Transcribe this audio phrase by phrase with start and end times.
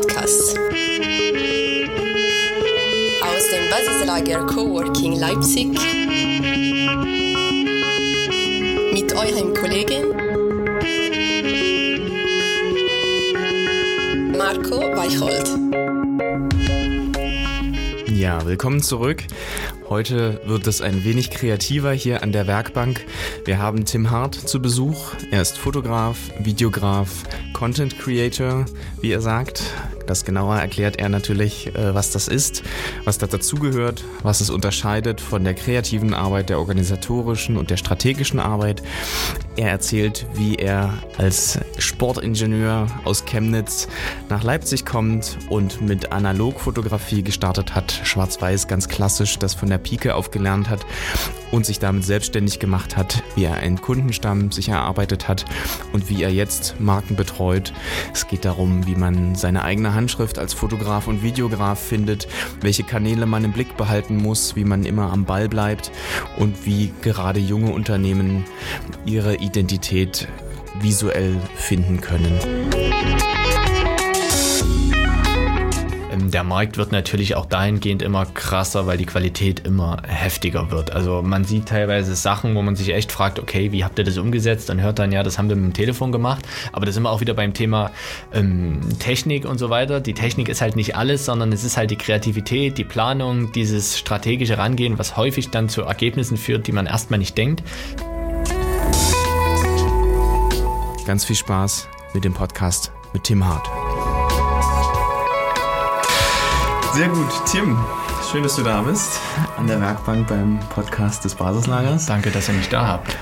[0.00, 0.56] Podcast.
[3.20, 5.76] Aus dem Basislager Coworking Leipzig.
[8.92, 10.14] Mit eurem Kollegen
[14.36, 15.48] Marco Weicholt.
[18.08, 19.24] Ja, willkommen zurück.
[19.88, 23.06] Heute wird es ein wenig kreativer hier an der Werkbank.
[23.46, 25.14] Wir haben Tim Hart zu Besuch.
[25.30, 27.24] Er ist Fotograf, Videograf,
[27.54, 28.66] Content Creator,
[29.00, 29.62] wie er sagt.
[30.08, 32.62] Das genauer erklärt er natürlich, äh, was das ist,
[33.04, 38.40] was da dazugehört, was es unterscheidet von der kreativen Arbeit, der organisatorischen und der strategischen
[38.40, 38.82] Arbeit.
[39.58, 43.88] Er erzählt, wie er als Sportingenieur aus Chemnitz
[44.28, 50.14] nach Leipzig kommt und mit Analogfotografie gestartet hat, schwarz-weiß ganz klassisch, das von der Pike
[50.14, 50.86] aufgelernt hat
[51.50, 55.44] und sich damit selbstständig gemacht hat, wie er einen Kundenstamm sich erarbeitet hat
[55.92, 57.72] und wie er jetzt Marken betreut.
[58.14, 62.28] Es geht darum, wie man seine eigene Handschrift als Fotograf und Videograf findet,
[62.60, 65.90] welche Kanäle man im Blick behalten muss, wie man immer am Ball bleibt
[66.36, 68.44] und wie gerade junge Unternehmen
[69.04, 70.28] ihre Identität
[70.80, 72.38] visuell finden können.
[76.12, 80.92] Ähm, der Markt wird natürlich auch dahingehend immer krasser, weil die Qualität immer heftiger wird.
[80.92, 84.18] Also man sieht teilweise Sachen, wo man sich echt fragt, okay, wie habt ihr das
[84.18, 84.68] umgesetzt?
[84.68, 86.46] Dann hört dann, ja, das haben wir mit dem Telefon gemacht.
[86.72, 87.90] Aber das sind wir auch wieder beim Thema
[88.34, 90.00] ähm, Technik und so weiter.
[90.00, 93.98] Die Technik ist halt nicht alles, sondern es ist halt die Kreativität, die Planung, dieses
[93.98, 97.62] strategische Rangehen, was häufig dann zu Ergebnissen führt, die man erstmal nicht denkt.
[101.08, 103.66] Ganz viel Spaß mit dem Podcast mit Tim Hart.
[106.92, 107.78] Sehr gut, Tim.
[108.30, 109.18] Schön, dass du da bist.
[109.56, 112.04] An der Werkbank beim Podcast des Basislagers.
[112.04, 113.16] Danke, dass ihr mich da habt.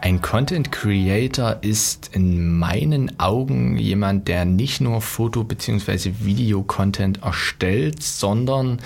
[0.00, 6.14] Ein Content Creator ist in meinen Augen jemand, der nicht nur Foto- bzw.
[6.18, 8.80] Video-Content erstellt, sondern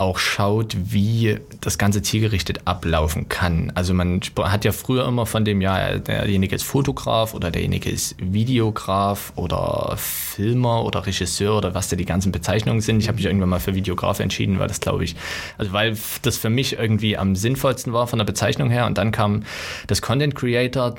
[0.00, 3.70] auch schaut, wie das Ganze zielgerichtet ablaufen kann.
[3.74, 8.16] Also man hat ja früher immer von dem, ja, derjenige ist Fotograf oder derjenige ist
[8.18, 13.00] Videograf oder Filmer oder Regisseur oder was da die ganzen Bezeichnungen sind.
[13.00, 15.16] Ich habe mich irgendwann mal für Videograf entschieden, weil das glaube ich,
[15.58, 18.86] also weil das für mich irgendwie am sinnvollsten war von der Bezeichnung her.
[18.86, 19.42] Und dann kam
[19.86, 20.94] das Content Creator,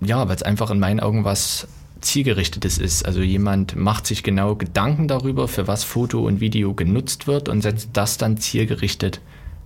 [0.00, 1.68] ja, weil es einfach in meinen Augen was
[2.02, 3.06] zielgerichtetes ist.
[3.06, 7.62] Also jemand macht sich genau Gedanken darüber, für was Foto und Video genutzt wird und
[7.62, 9.20] setzt das dann zielgerichtet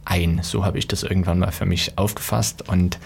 [0.05, 0.41] ein.
[0.43, 2.99] So habe ich das irgendwann mal für mich aufgefasst und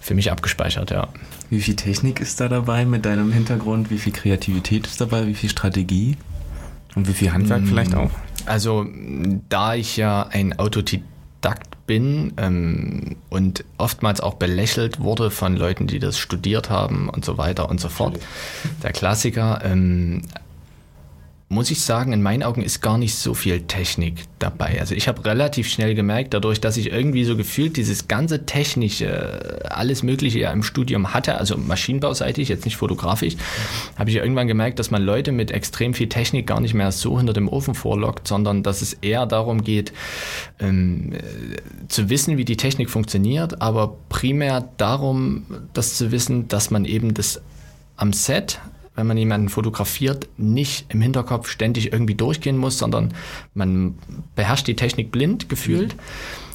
[0.00, 1.08] für mich abgespeichert, ja.
[1.50, 3.90] Wie viel Technik ist da dabei mit deinem Hintergrund?
[3.90, 5.26] Wie viel Kreativität ist dabei?
[5.26, 6.16] Wie viel Strategie?
[6.94, 8.10] Und wie viel Handwerk vielleicht auch?
[8.44, 8.86] Also,
[9.48, 15.98] da ich ja ein Autodidakt bin ähm, und oftmals auch belächelt wurde von Leuten, die
[15.98, 18.18] das studiert haben und so weiter und so fort.
[18.82, 19.60] Der Klassiker.
[19.64, 20.22] Ähm,
[21.52, 24.80] muss ich sagen, in meinen Augen ist gar nicht so viel Technik dabei.
[24.80, 29.60] Also ich habe relativ schnell gemerkt, dadurch, dass ich irgendwie so gefühlt dieses ganze technische,
[29.70, 33.36] alles Mögliche ja im Studium hatte, also maschinenbauseitig, jetzt nicht fotografisch,
[33.98, 37.18] habe ich irgendwann gemerkt, dass man Leute mit extrem viel Technik gar nicht mehr so
[37.18, 39.92] hinter dem Ofen vorlockt, sondern dass es eher darum geht,
[40.58, 41.12] ähm,
[41.88, 47.12] zu wissen, wie die Technik funktioniert, aber primär darum, das zu wissen, dass man eben
[47.12, 47.42] das
[47.96, 48.58] am Set
[48.94, 53.14] wenn man jemanden fotografiert, nicht im Hinterkopf ständig irgendwie durchgehen muss, sondern
[53.54, 53.94] man
[54.34, 55.94] beherrscht die Technik blind gefühlt.
[55.94, 56.00] Mhm.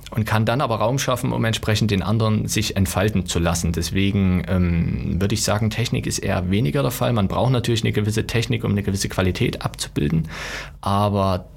[0.09, 3.73] Und kann dann aber Raum schaffen, um entsprechend den anderen sich entfalten zu lassen.
[3.73, 7.11] Deswegen ähm, würde ich sagen, Technik ist eher weniger der Fall.
[7.11, 10.29] Man braucht natürlich eine gewisse Technik, um eine gewisse Qualität abzubilden.
[10.79, 11.49] Aber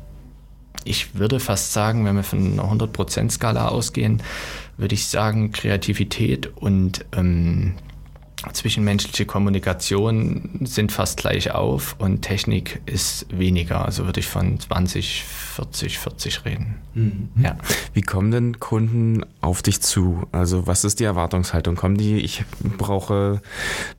[0.83, 4.21] ich würde fast sagen, wenn wir von einer 100%-Skala ausgehen,
[4.77, 7.75] würde ich sagen, Kreativität und ähm,
[8.53, 13.85] zwischenmenschliche Kommunikation sind fast gleich auf und Technik ist weniger.
[13.85, 16.77] Also würde ich von 20, 40, 40 reden.
[16.95, 17.29] Mhm.
[17.43, 17.57] Ja.
[17.93, 20.27] Wie kommen denn Kunden auf dich zu?
[20.33, 21.77] Also was ist die Erwartungshaltung?
[21.77, 22.45] Kommen die, ich
[22.79, 23.43] brauche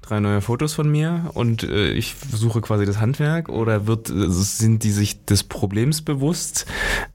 [0.02, 4.84] drei neue Fotos von mir und äh, ich suche quasi das Handwerk oder wird, sind
[4.84, 6.66] die sich des Problems bewusst,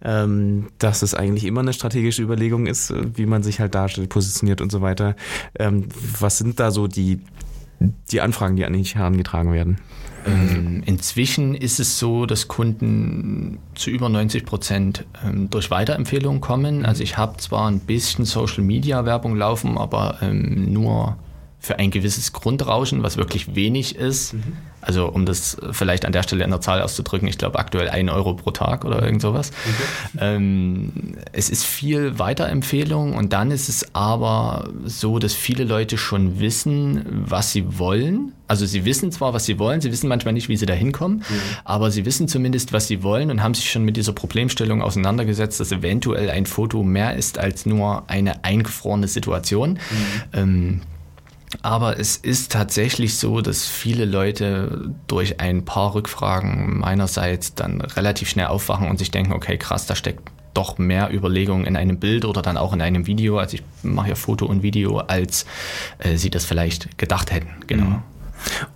[0.03, 4.61] ähm, dass es eigentlich immer eine strategische Überlegung ist, wie man sich halt darstellt, positioniert
[4.61, 5.17] und so weiter?
[5.59, 5.89] Ähm,
[6.21, 7.16] was sind da so die
[8.11, 9.79] die Anfragen, die an dich herangetragen werden?
[10.27, 16.85] Ähm, inzwischen ist es so, dass Kunden zu über 90 Prozent ähm, durch Weiterempfehlungen kommen.
[16.85, 21.17] Also ich habe zwar ein bisschen Social Media Werbung laufen, aber ähm, nur
[21.67, 24.35] für ein gewisses Grundrauschen, was wirklich wenig ist.
[24.35, 24.57] Mhm.
[24.81, 28.09] Also um das vielleicht an der Stelle in der Zahl auszudrücken, ich glaube aktuell ein
[28.09, 29.51] Euro pro Tag oder irgend sowas.
[29.51, 30.19] Okay.
[30.21, 36.39] Ähm, es ist viel Weiterempfehlung und dann ist es aber so, dass viele Leute schon
[36.39, 38.33] wissen, was sie wollen.
[38.47, 41.19] Also sie wissen zwar, was sie wollen, sie wissen manchmal nicht, wie sie da hinkommen,
[41.19, 41.41] mhm.
[41.65, 45.59] aber sie wissen zumindest, was sie wollen und haben sich schon mit dieser Problemstellung auseinandergesetzt,
[45.59, 49.73] dass eventuell ein Foto mehr ist als nur eine eingefrorene Situation.
[49.73, 49.79] Mhm.
[50.33, 50.81] Ähm,
[51.63, 58.29] aber es ist tatsächlich so, dass viele Leute durch ein paar Rückfragen meinerseits dann relativ
[58.29, 62.25] schnell aufwachen und sich denken, okay, krass, da steckt doch mehr Überlegungen in einem Bild
[62.25, 63.39] oder dann auch in einem Video.
[63.39, 65.45] Also ich mache ja Foto und Video, als
[65.99, 67.49] äh, sie das vielleicht gedacht hätten.
[67.67, 67.85] Genau.
[67.85, 68.03] Mhm.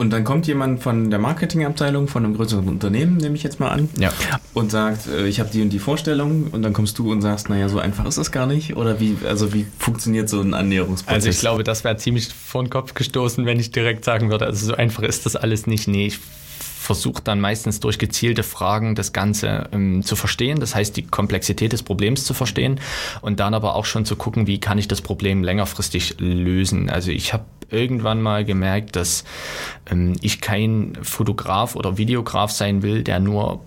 [0.00, 3.68] Und dann kommt jemand von der Marketingabteilung von einem größeren Unternehmen, nehme ich jetzt mal
[3.68, 4.10] an, ja.
[4.54, 7.50] und sagt, äh, ich habe die und die Vorstellung und dann kommst du und sagst,
[7.50, 11.14] naja, so einfach ist das gar nicht oder wie, also wie funktioniert so ein Annäherungsprozess?
[11.14, 14.46] Also ich glaube, das wäre ziemlich vor den Kopf gestoßen, wenn ich direkt sagen würde,
[14.46, 15.86] also so einfach ist das alles nicht.
[15.86, 16.18] Nee, ich
[16.90, 21.72] versucht dann meistens durch gezielte Fragen das Ganze ähm, zu verstehen, das heißt die Komplexität
[21.72, 22.80] des Problems zu verstehen
[23.20, 26.90] und dann aber auch schon zu gucken, wie kann ich das Problem längerfristig lösen.
[26.90, 29.22] Also ich habe irgendwann mal gemerkt, dass
[29.88, 33.60] ähm, ich kein Fotograf oder Videograf sein will, der nur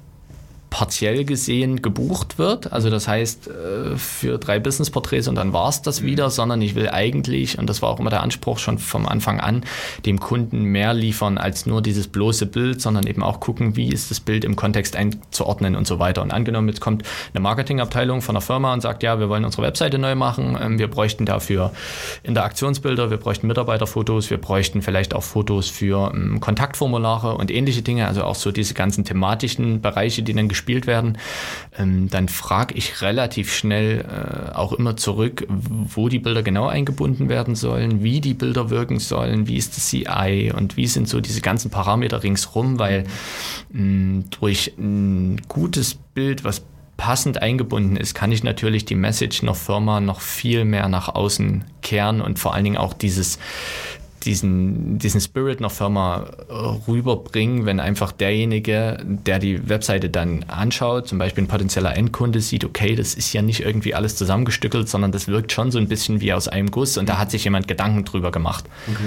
[0.74, 2.74] partiell gesehen gebucht wird.
[2.74, 6.06] Also das heißt äh, für drei Business-Porträts und dann war es das mhm.
[6.08, 9.40] wieder, sondern ich will eigentlich, und das war auch immer der Anspruch schon vom Anfang
[9.40, 9.64] an,
[10.08, 14.10] dem Kunden mehr liefern als nur dieses bloße Bild, sondern eben auch gucken, wie ist
[14.10, 16.24] das Bild im Kontext einzuordnen und so weiter.
[16.24, 17.04] Und angenommen, jetzt kommt
[17.36, 20.80] eine Marketingabteilung von einer Firma und sagt, ja, wir wollen unsere Webseite neu machen, ähm,
[20.80, 21.72] wir bräuchten dafür
[22.24, 28.08] Interaktionsbilder, wir bräuchten Mitarbeiterfotos, wir bräuchten vielleicht auch Fotos für ähm, Kontaktformulare und ähnliche Dinge,
[28.08, 31.18] also auch so diese ganzen thematischen Bereiche, die dann gespielt gespielt werden,
[31.78, 37.28] ähm, dann frage ich relativ schnell äh, auch immer zurück, wo die Bilder genau eingebunden
[37.28, 41.20] werden sollen, wie die Bilder wirken sollen, wie ist das CI und wie sind so
[41.20, 43.04] diese ganzen Parameter ringsrum, weil
[43.72, 46.64] mh, durch ein gutes Bild, was
[46.96, 51.66] passend eingebunden ist, kann ich natürlich die Message noch Firma noch viel mehr nach außen
[51.82, 53.40] kehren und vor allen Dingen auch dieses
[54.26, 56.26] diesen, diesen Spirit einer Firma
[56.88, 62.66] rüberbringen, wenn einfach derjenige, der die Webseite dann anschaut, zum Beispiel ein potenzieller Endkunde, sieht,
[62.66, 66.22] okay, das ist ja nicht irgendwie alles zusammengestückelt, sondern das wirkt schon so ein bisschen
[66.22, 68.66] wie aus einem Guss und da hat sich jemand Gedanken drüber gemacht.
[68.88, 69.04] Okay.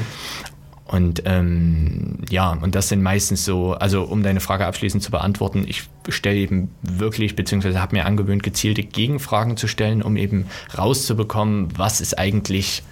[0.86, 5.64] Und ähm, ja, und das sind meistens so, also um deine Frage abschließend zu beantworten,
[5.66, 10.46] ich stelle eben wirklich, beziehungsweise habe mir angewöhnt, gezielte Gegenfragen zu stellen, um eben
[10.78, 12.84] rauszubekommen, was ist eigentlich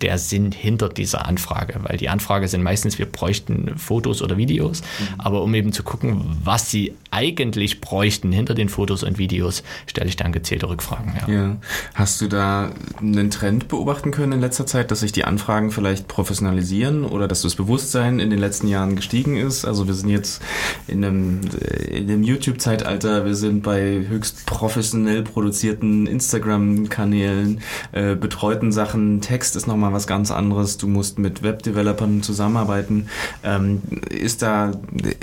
[0.00, 4.82] der Sinn hinter dieser Anfrage, weil die Anfrage sind meistens, wir bräuchten Fotos oder Videos,
[4.82, 5.20] mhm.
[5.20, 10.08] aber um eben zu gucken, was sie eigentlich bräuchten hinter den Fotos und Videos, stelle
[10.08, 11.14] ich dann gezielte Rückfragen.
[11.26, 11.32] Ja.
[11.32, 11.56] ja.
[11.94, 16.08] Hast du da einen Trend beobachten können in letzter Zeit, dass sich die Anfragen vielleicht
[16.08, 19.64] professionalisieren oder dass das Bewusstsein in den letzten Jahren gestiegen ist?
[19.64, 20.42] Also wir sind jetzt
[20.88, 21.40] in einem,
[21.88, 27.60] in einem YouTube-Zeitalter, wir sind bei höchst professionell produzierten Instagram-Kanälen,
[27.92, 30.78] äh, betreuten Sachen, Text ist nochmal nochmal was ganz anderes.
[30.78, 33.08] Du musst mit Webdevelopern zusammenarbeiten.
[33.44, 34.72] Ähm, ist, da,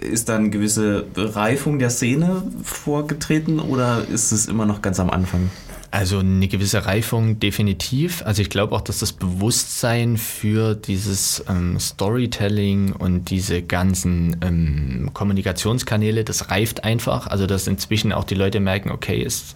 [0.01, 5.09] ist da eine gewisse Reifung der Szene vorgetreten oder ist es immer noch ganz am
[5.09, 5.51] Anfang?
[5.91, 8.23] Also eine gewisse Reifung definitiv.
[8.25, 15.11] Also ich glaube auch, dass das Bewusstsein für dieses ähm, Storytelling und diese ganzen ähm,
[15.13, 17.27] Kommunikationskanäle, das reift einfach.
[17.27, 19.53] Also dass inzwischen auch die Leute merken, okay, ist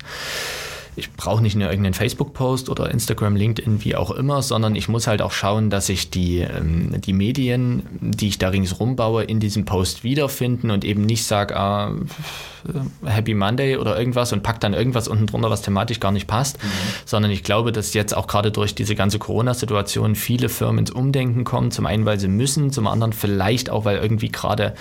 [0.98, 5.06] ich brauche nicht nur irgendeinen Facebook-Post oder Instagram, LinkedIn, wie auch immer, sondern ich muss
[5.06, 9.40] halt auch schauen, dass ich die, ähm, die Medien, die ich da ringsrum baue, in
[9.40, 11.94] diesem Post wiederfinden und eben nicht sage, ah,
[13.06, 16.62] Happy Monday oder irgendwas und packt dann irgendwas unten drunter, was thematisch gar nicht passt,
[16.64, 16.68] mhm.
[17.06, 21.44] sondern ich glaube, dass jetzt auch gerade durch diese ganze Corona-Situation viele Firmen ins Umdenken
[21.44, 21.72] kommen.
[21.72, 24.74] Zum einen, weil sie müssen, zum anderen vielleicht auch, weil irgendwie gerade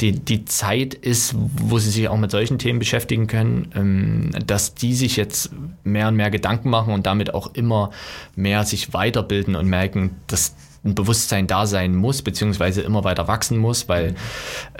[0.00, 4.74] die, die Zeit ist, wo sie sich auch mit solchen Themen beschäftigen können, ähm, dass
[4.74, 5.50] die sich jetzt
[5.84, 7.90] mehr und mehr Gedanken machen und damit auch immer
[8.36, 13.58] mehr sich weiterbilden und merken, dass ein Bewusstsein da sein muss, beziehungsweise immer weiter wachsen
[13.58, 14.14] muss, weil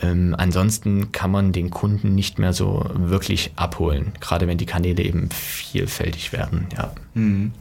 [0.01, 5.03] ähm, ansonsten kann man den Kunden nicht mehr so wirklich abholen, gerade wenn die Kanäle
[5.03, 6.69] eben vielfältig werden.
[6.77, 6.93] Ja.
[7.15, 7.53] Mhm.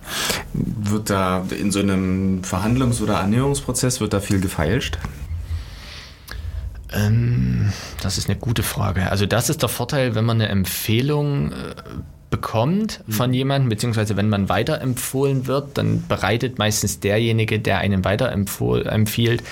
[0.53, 4.98] Wird da in so einem Verhandlungs- oder Annäherungsprozess, wird da viel gefeilscht?
[6.93, 9.12] Ähm, das ist eine gute Frage.
[9.12, 11.75] Also das ist der Vorteil, wenn man eine Empfehlung äh,
[12.30, 13.12] bekommt mhm.
[13.12, 19.44] von jemandem, beziehungsweise wenn man weiterempfohlen wird, dann bereitet meistens derjenige, der einen weiterempfiehlt,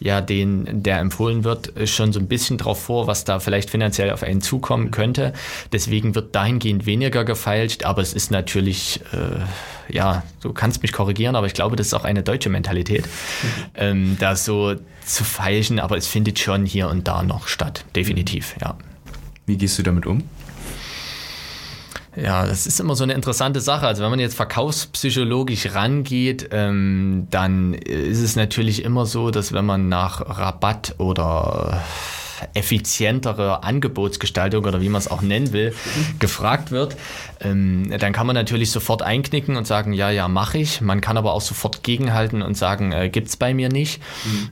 [0.00, 4.10] ja den, der empfohlen wird, schon so ein bisschen drauf vor, was da vielleicht finanziell
[4.10, 5.32] auf einen zukommen könnte.
[5.72, 11.36] Deswegen wird dahingehend weniger gefeilscht, aber es ist natürlich, äh, ja, du kannst mich korrigieren,
[11.36, 13.48] aber ich glaube, das ist auch eine deutsche Mentalität, mhm.
[13.76, 14.74] ähm, da so
[15.04, 18.76] zu feilschen, aber es findet schon hier und da noch statt, definitiv, ja.
[19.46, 20.24] Wie gehst du damit um?
[22.16, 23.86] Ja, das ist immer so eine interessante Sache.
[23.86, 29.66] Also wenn man jetzt verkaufspsychologisch rangeht, ähm, dann ist es natürlich immer so, dass wenn
[29.66, 31.82] man nach Rabatt oder
[32.54, 35.74] effizientere Angebotsgestaltung oder wie man es auch nennen will,
[36.18, 36.96] gefragt wird,
[37.40, 40.80] ähm, dann kann man natürlich sofort einknicken und sagen, ja, ja, mache ich.
[40.80, 44.00] Man kann aber auch sofort gegenhalten und sagen, äh, gibt es bei mir nicht.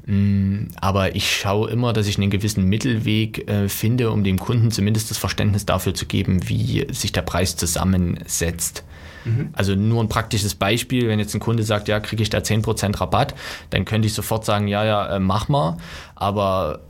[0.07, 0.69] Mhm.
[0.81, 5.11] Aber ich schaue immer, dass ich einen gewissen Mittelweg äh, finde, um dem Kunden zumindest
[5.11, 8.85] das Verständnis dafür zu geben, wie sich der Preis zusammensetzt.
[9.25, 9.51] Mhm.
[9.53, 13.01] Also nur ein praktisches Beispiel, wenn jetzt ein Kunde sagt, ja, kriege ich da 10%
[13.01, 13.35] Rabatt,
[13.71, 15.79] dann könnte ich sofort sagen, ja, ja, äh, mach mal.
[16.15, 16.81] Aber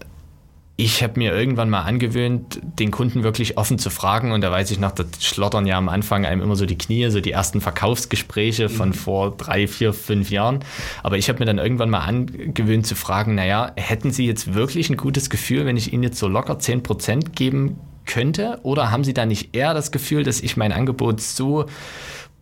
[0.76, 4.32] ich habe mir irgendwann mal angewöhnt, den Kunden wirklich offen zu fragen.
[4.32, 7.10] Und da weiß ich noch, da schlottern ja am Anfang einem immer so die Knie,
[7.10, 8.94] so die ersten Verkaufsgespräche von mhm.
[8.94, 10.60] vor drei, vier, fünf Jahren.
[11.04, 14.90] Aber ich habe mir dann irgendwann mal angewöhnt zu fragen, naja, hätten Sie jetzt wirklich
[14.90, 18.58] ein gutes Gefühl, wenn ich Ihnen jetzt so locker 10 Prozent geben könnte?
[18.64, 21.66] Oder haben Sie da nicht eher das Gefühl, dass ich mein Angebot so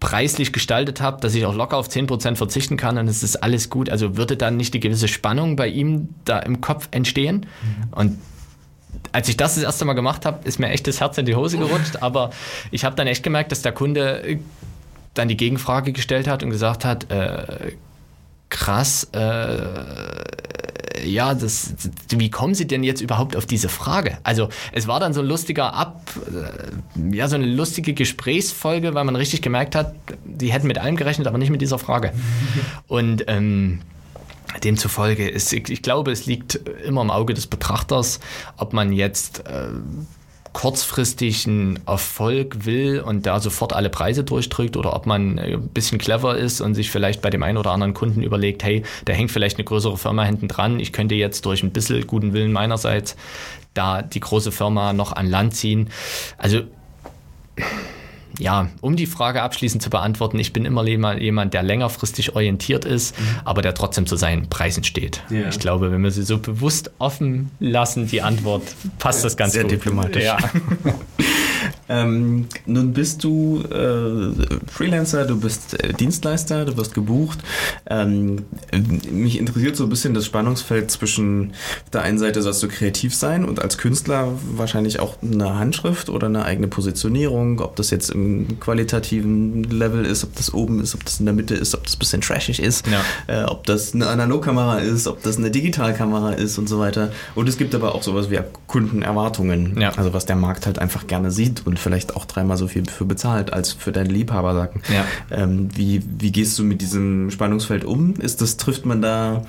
[0.03, 3.71] preislich gestaltet habe, dass ich auch locker auf 10% verzichten kann und es ist alles
[3.71, 3.89] gut.
[3.89, 7.47] Also würde dann nicht die gewisse Spannung bei ihm da im Kopf entstehen?
[7.63, 7.93] Mhm.
[7.93, 8.19] Und
[9.13, 11.37] als ich das das erste Mal gemacht habe, ist mir echt das Herz in die
[11.37, 11.97] Hose gerutscht.
[12.03, 12.31] Aber
[12.73, 14.41] ich habe dann echt gemerkt, dass der Kunde
[15.15, 17.77] dann die Gegenfrage gestellt hat und gesagt hat, äh,
[18.49, 19.57] krass, äh,
[21.05, 21.75] ja, das,
[22.11, 24.19] wie kommen Sie denn jetzt überhaupt auf diese Frage?
[24.23, 29.05] Also es war dann so ein lustiger Ab, äh, ja, so eine lustige Gesprächsfolge, weil
[29.05, 29.95] man richtig gemerkt hat,
[30.25, 32.13] die hätten mit allem gerechnet, aber nicht mit dieser Frage.
[32.89, 33.81] Und ähm,
[34.63, 36.57] demzufolge ist, ich, ich glaube, es liegt
[36.87, 38.21] immer im Auge des Betrachters,
[38.57, 39.69] ob man jetzt äh,
[40.53, 46.37] kurzfristigen Erfolg will und da sofort alle Preise durchdrückt oder ob man ein bisschen clever
[46.37, 49.57] ist und sich vielleicht bei dem einen oder anderen Kunden überlegt, hey, da hängt vielleicht
[49.57, 53.17] eine größere Firma hinten dran, ich könnte jetzt durch ein bisschen guten Willen meinerseits
[53.75, 55.89] da die große Firma noch an Land ziehen.
[56.37, 56.63] Also
[58.39, 63.19] ja, um die Frage abschließend zu beantworten, ich bin immer jemand, der längerfristig orientiert ist,
[63.19, 63.25] mhm.
[63.45, 65.23] aber der trotzdem zu seinen Preisen steht.
[65.31, 65.49] Ja.
[65.49, 68.62] Ich glaube, wenn wir sie so bewusst offen lassen, die Antwort,
[68.99, 69.71] passt das ganz sehr gut.
[69.71, 70.25] Sehr diplomatisch.
[70.25, 70.39] Ja.
[71.88, 74.33] Ähm, nun bist du äh,
[74.71, 77.38] Freelancer, du bist äh, Dienstleister, du wirst gebucht.
[77.87, 78.45] Ähm,
[79.11, 81.52] mich interessiert so ein bisschen das Spannungsfeld zwischen
[81.92, 86.26] der einen Seite sollst du kreativ sein und als Künstler wahrscheinlich auch eine Handschrift oder
[86.26, 91.04] eine eigene Positionierung, ob das jetzt im qualitativen Level ist, ob das oben ist, ob
[91.04, 93.02] das in der Mitte ist, ob das ein bisschen trashig ist, ja.
[93.26, 97.12] äh, ob das eine Analogkamera ist, ob das eine Digitalkamera ist und so weiter.
[97.35, 99.90] Und es gibt aber auch sowas wie Kundenerwartungen, ja.
[99.97, 103.05] also was der Markt halt einfach gerne sieht und vielleicht auch dreimal so viel für
[103.05, 104.83] bezahlt als für deine Liebhaber sagen.
[104.93, 105.05] Ja.
[105.31, 108.15] Ähm, wie, wie gehst du mit diesem Spannungsfeld um?
[108.15, 109.45] Ist das, trifft man da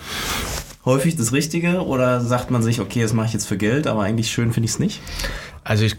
[0.86, 4.04] häufig das Richtige oder sagt man sich, okay, das mache ich jetzt für Geld, aber
[4.04, 5.02] eigentlich schön finde ich es nicht?
[5.64, 5.96] Also ich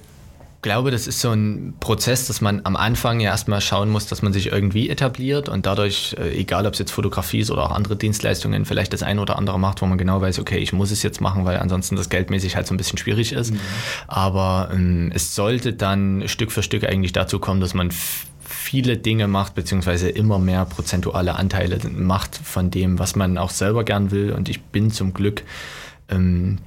[0.64, 4.22] glaube, das ist so ein Prozess, dass man am Anfang ja erstmal schauen muss, dass
[4.22, 7.70] man sich irgendwie etabliert und dadurch, äh, egal ob es jetzt Fotografie ist oder auch
[7.70, 10.90] andere Dienstleistungen, vielleicht das eine oder andere macht, wo man genau weiß, okay, ich muss
[10.90, 13.52] es jetzt machen, weil ansonsten das geldmäßig halt so ein bisschen schwierig ist.
[13.52, 13.60] Mhm.
[14.08, 17.90] Aber ähm, es sollte dann Stück für Stück eigentlich dazu kommen, dass man
[18.40, 23.84] viele Dinge macht, beziehungsweise immer mehr prozentuale Anteile macht von dem, was man auch selber
[23.84, 24.32] gern will.
[24.32, 25.42] Und ich bin zum Glück
[26.08, 26.58] ähm,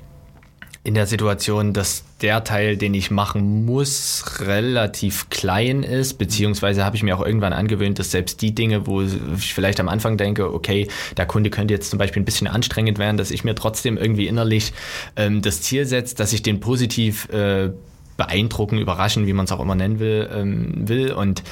[0.88, 6.96] in der Situation, dass der Teil, den ich machen muss, relativ klein ist, beziehungsweise habe
[6.96, 10.54] ich mir auch irgendwann angewöhnt, dass selbst die Dinge, wo ich vielleicht am Anfang denke,
[10.54, 13.98] okay, der Kunde könnte jetzt zum Beispiel ein bisschen anstrengend werden, dass ich mir trotzdem
[13.98, 14.72] irgendwie innerlich
[15.18, 17.70] ähm, das Ziel setze, dass ich den positiv äh,
[18.16, 21.12] beeindrucken, überraschen, wie man es auch immer nennen will, ähm, will.
[21.12, 21.44] Und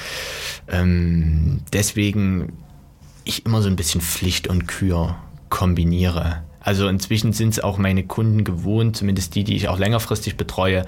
[0.66, 2.54] ähm, deswegen
[3.24, 5.16] ich immer so ein bisschen Pflicht und Kür
[5.50, 6.45] kombiniere.
[6.66, 10.84] Also inzwischen sind es auch meine Kunden gewohnt, zumindest die, die ich auch längerfristig betreue,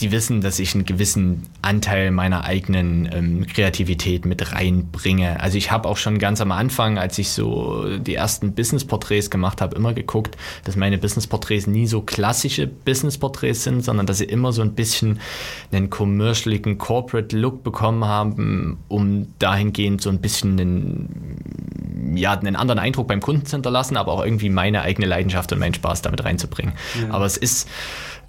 [0.00, 5.40] die wissen, dass ich einen gewissen Anteil meiner eigenen ähm, Kreativität mit reinbringe.
[5.40, 9.60] Also ich habe auch schon ganz am Anfang, als ich so die ersten Business-Porträts gemacht
[9.60, 14.52] habe, immer geguckt, dass meine Business-Porträts nie so klassische Business-Porträts sind, sondern dass sie immer
[14.52, 15.20] so ein bisschen
[15.72, 23.08] einen commercialigen Corporate-Look bekommen haben, um dahingehend so ein bisschen einen, ja, einen anderen Eindruck
[23.08, 26.74] beim Kunden zu hinterlassen, aber auch irgendwie meine eigene Leidenschaft und meinen Spaß damit reinzubringen.
[27.00, 27.14] Ja.
[27.14, 27.68] Aber es ist,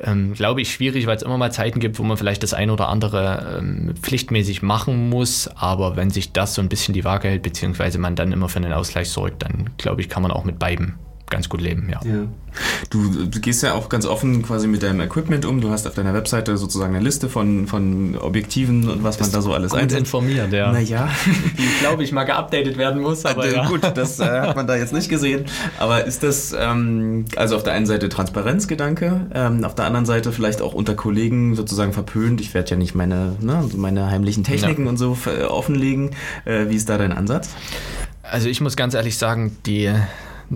[0.03, 2.53] ähm, glaube ich, schwierig, weil es immer mal Zeit Zeiten gibt, wo man vielleicht das
[2.55, 7.05] eine oder andere ähm, pflichtmäßig machen muss, aber wenn sich das so ein bisschen die
[7.05, 10.31] Waage hält, beziehungsweise man dann immer für einen Ausgleich sorgt, dann glaube ich, kann man
[10.31, 10.95] auch mit beiden
[11.31, 11.99] ganz gut leben, ja.
[12.03, 12.27] ja.
[12.89, 15.61] Du, du, gehst ja auch ganz offen quasi mit deinem Equipment um.
[15.61, 19.41] Du hast auf deiner Webseite sozusagen eine Liste von, von Objektiven und was man da
[19.41, 19.99] so alles einsetzt.
[19.99, 20.71] informiert, ja.
[20.71, 21.09] Naja.
[21.57, 23.25] Die, glaube ich, mal geupdatet werden muss.
[23.25, 23.65] Aber ja.
[23.67, 25.45] Gut, das äh, hat man da jetzt nicht gesehen.
[25.79, 30.33] Aber ist das, ähm, also auf der einen Seite Transparenzgedanke, ähm, auf der anderen Seite
[30.33, 32.41] vielleicht auch unter Kollegen sozusagen verpönt.
[32.41, 34.89] Ich werde ja nicht meine, ne, meine heimlichen Techniken ja.
[34.89, 36.11] und so offenlegen.
[36.43, 37.55] Äh, wie ist da dein Ansatz?
[38.23, 39.89] Also ich muss ganz ehrlich sagen, die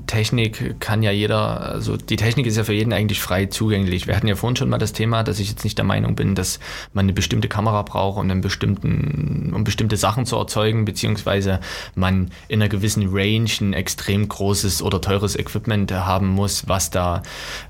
[0.08, 4.08] Technik kann ja jeder, also die Technik ist ja für jeden eigentlich frei zugänglich.
[4.08, 6.36] Wir hatten ja vorhin schon mal das Thema, dass ich jetzt nicht der Meinung bin,
[6.36, 6.60] dass
[6.94, 11.60] man eine bestimmte Kamera braucht, um, einen bestimmten, um bestimmte Sachen zu erzeugen, beziehungsweise
[11.96, 17.24] man in einer gewissen Range ein extrem großes oder teures Equipment haben muss, was da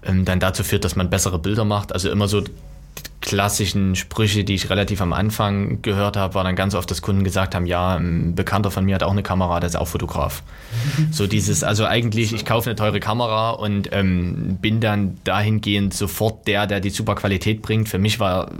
[0.03, 1.94] ähm, dann dazu führt, dass man bessere Bilder macht.
[1.94, 2.41] Also immer so
[3.25, 7.24] klassischen Sprüche, die ich relativ am Anfang gehört habe, war dann ganz oft, dass Kunden
[7.24, 10.44] gesagt haben, ja, ein Bekannter von mir hat auch eine Kamera, der ist auch Fotograf.
[11.12, 16.48] so dieses, also eigentlich, ich kaufe eine teure Kamera und ähm, bin dann dahingehend sofort
[16.48, 17.89] der, der die super Qualität bringt.
[17.89, 18.51] Für mich war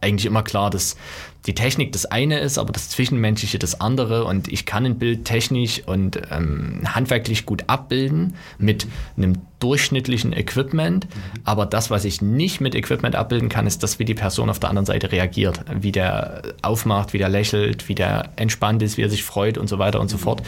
[0.00, 0.96] eigentlich immer klar, dass
[1.46, 4.24] die Technik das eine ist, aber das Zwischenmenschliche das andere.
[4.24, 11.08] Und ich kann ein Bild technisch und ähm, handwerklich gut abbilden mit einem durchschnittlichen Equipment.
[11.44, 14.60] Aber das, was ich nicht mit Equipment abbilden kann, ist das, wie die Person auf
[14.60, 15.64] der anderen Seite reagiert.
[15.80, 19.68] Wie der aufmacht, wie der lächelt, wie der entspannt ist, wie er sich freut und
[19.68, 20.42] so weiter und so fort.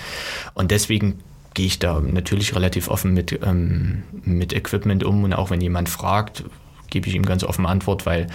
[0.54, 1.18] Und deswegen
[1.54, 5.24] gehe ich da natürlich relativ offen mit, ähm, mit Equipment um.
[5.24, 6.44] Und auch wenn jemand fragt,
[6.90, 8.28] gebe ich ihm ganz offen Antwort, weil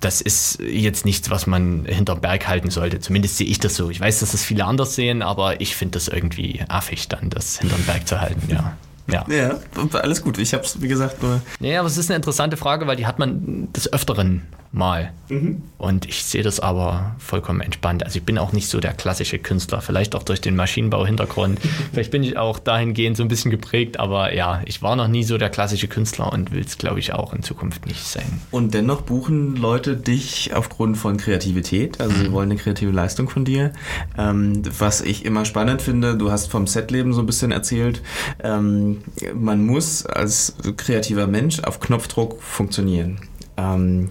[0.00, 3.00] das ist jetzt nichts, was man hinterm Berg halten sollte.
[3.00, 3.90] Zumindest sehe ich das so.
[3.90, 7.58] Ich weiß, dass das viele anders sehen, aber ich finde das irgendwie affig, dann das
[7.58, 8.76] hinterm Berg zu halten, ja.
[9.10, 9.26] Ja.
[9.28, 9.58] ja,
[9.94, 10.38] alles gut.
[10.38, 11.42] Ich habe es, wie gesagt, nur.
[11.58, 14.42] Ja, aber es ist eine interessante Frage, weil die hat man des Öfteren
[14.72, 15.12] mal.
[15.28, 15.62] Mhm.
[15.78, 18.04] Und ich sehe das aber vollkommen entspannt.
[18.04, 21.58] Also ich bin auch nicht so der klassische Künstler, vielleicht auch durch den Maschinenbau-Hintergrund.
[21.92, 25.24] vielleicht bin ich auch dahingehend so ein bisschen geprägt, aber ja, ich war noch nie
[25.24, 28.40] so der klassische Künstler und will es, glaube ich, auch in Zukunft nicht sein.
[28.50, 32.32] Und dennoch buchen Leute dich aufgrund von Kreativität, also sie mhm.
[32.32, 33.72] wollen eine kreative Leistung von dir.
[34.16, 38.02] Ähm, was ich immer spannend finde, du hast vom Setleben so ein bisschen erzählt,
[38.42, 38.98] ähm,
[39.34, 43.20] man muss als kreativer Mensch auf Knopfdruck funktionieren.
[43.60, 44.10] Ähm,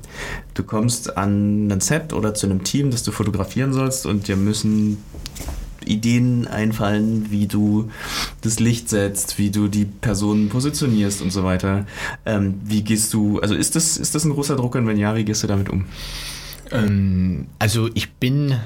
[0.53, 4.35] du kommst an ein Set oder zu einem Team, das du fotografieren sollst und dir
[4.35, 4.97] müssen
[5.85, 7.89] Ideen einfallen, wie du
[8.41, 11.85] das Licht setzt, wie du die Personen positionierst und so weiter.
[12.25, 15.15] Ähm, wie gehst du, also ist das, ist das ein großer Druck und wenn ja,
[15.15, 15.85] wie gehst du damit um?
[16.71, 18.59] Ähm, also ich bin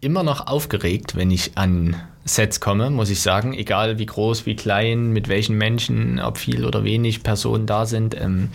[0.00, 3.54] immer noch aufgeregt, wenn ich an Sets komme, muss ich sagen.
[3.54, 8.14] Egal wie groß, wie klein, mit welchen Menschen, ob viel oder wenig Personen da sind.
[8.20, 8.50] Ähm,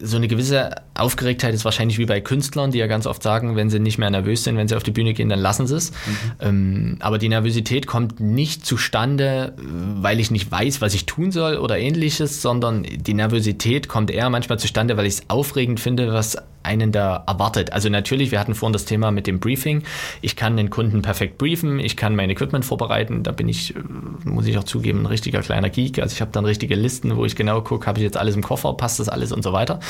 [0.00, 3.70] so eine gewisse Aufgeregtheit ist wahrscheinlich wie bei Künstlern, die ja ganz oft sagen, wenn
[3.70, 5.90] sie nicht mehr nervös sind, wenn sie auf die Bühne gehen, dann lassen sie es.
[5.90, 5.96] Mhm.
[6.40, 11.56] Ähm, aber die Nervosität kommt nicht zustande, weil ich nicht weiß, was ich tun soll
[11.56, 16.36] oder ähnliches, sondern die Nervosität kommt eher manchmal zustande, weil ich es aufregend finde, was
[16.62, 17.72] einen da erwartet.
[17.72, 19.82] Also natürlich, wir hatten vorhin das Thema mit dem Briefing.
[20.20, 23.22] Ich kann den Kunden perfekt briefen, ich kann mein Equipment vorbereiten.
[23.22, 23.80] Da bin ich, äh,
[24.24, 25.98] muss ich auch zugeben, ein richtiger kleiner Geek.
[25.98, 28.42] Also ich habe dann richtige Listen, wo ich genau gucke, habe ich jetzt alles im
[28.42, 29.76] Koffer, passt das alles und so weiter.
[29.76, 29.80] Mhm.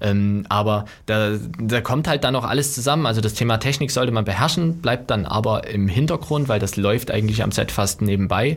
[0.00, 3.06] Ähm, aber da, da kommt halt dann auch alles zusammen.
[3.06, 7.10] Also das Thema Technik sollte man beherrschen, bleibt dann aber im Hintergrund, weil das läuft
[7.10, 8.56] eigentlich am Set fast nebenbei.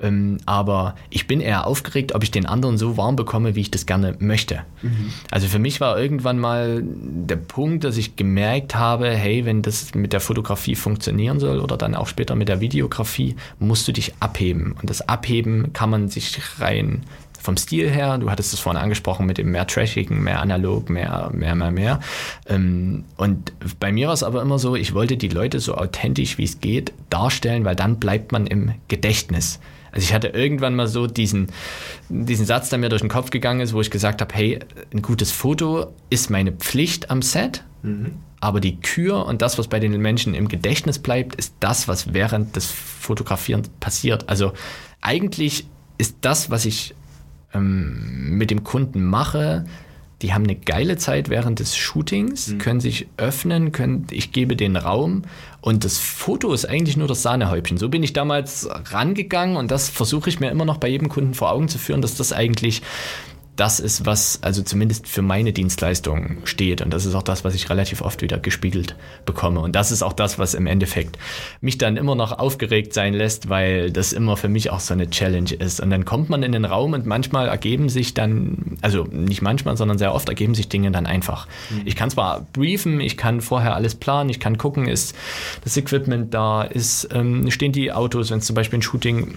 [0.00, 0.06] Mhm.
[0.06, 3.70] Ähm, aber ich bin eher aufgeregt, ob ich den anderen so warm bekomme, wie ich
[3.70, 4.60] das gerne möchte.
[4.82, 5.12] Mhm.
[5.30, 6.82] Also für mich war irgendwann mal
[7.14, 11.76] der Punkt, dass ich gemerkt habe, hey, wenn das mit der Fotografie funktionieren soll oder
[11.76, 14.74] dann auch später mit der Videografie, musst du dich abheben.
[14.80, 17.02] Und das Abheben kann man sich rein
[17.40, 21.30] vom Stil her, du hattest es vorhin angesprochen mit dem mehr Trashigen, mehr analog, mehr,
[21.32, 22.00] mehr, mehr, mehr.
[22.48, 26.38] Ähm, und bei mir war es aber immer so, ich wollte die Leute so authentisch
[26.38, 29.60] wie es geht darstellen, weil dann bleibt man im Gedächtnis.
[29.94, 31.46] Also ich hatte irgendwann mal so diesen,
[32.08, 34.58] diesen Satz, der mir durch den Kopf gegangen ist, wo ich gesagt habe, hey,
[34.92, 38.10] ein gutes Foto ist meine Pflicht am Set, mhm.
[38.40, 42.12] aber die Kür und das, was bei den Menschen im Gedächtnis bleibt, ist das, was
[42.12, 44.28] während des Fotografierens passiert.
[44.28, 44.52] Also
[45.00, 46.96] eigentlich ist das, was ich
[47.52, 49.64] ähm, mit dem Kunden mache,
[50.24, 52.58] die haben eine geile Zeit während des Shootings, mhm.
[52.58, 55.20] können sich öffnen, können, ich gebe den Raum
[55.60, 57.76] und das Foto ist eigentlich nur das Sahnehäubchen.
[57.76, 61.34] So bin ich damals rangegangen und das versuche ich mir immer noch bei jedem Kunden
[61.34, 62.80] vor Augen zu führen, dass das eigentlich
[63.56, 66.82] das ist, was also zumindest für meine Dienstleistung steht.
[66.82, 69.60] Und das ist auch das, was ich relativ oft wieder gespiegelt bekomme.
[69.60, 71.18] Und das ist auch das, was im Endeffekt
[71.60, 75.08] mich dann immer noch aufgeregt sein lässt, weil das immer für mich auch so eine
[75.08, 75.80] Challenge ist.
[75.80, 79.76] Und dann kommt man in den Raum und manchmal ergeben sich dann, also nicht manchmal,
[79.76, 81.46] sondern sehr oft ergeben sich Dinge dann einfach.
[81.70, 81.82] Mhm.
[81.84, 85.14] Ich kann zwar briefen, ich kann vorher alles planen, ich kann gucken, ist
[85.62, 89.34] das Equipment da, ist, ähm, stehen die Autos, wenn es zum Beispiel ein Shooting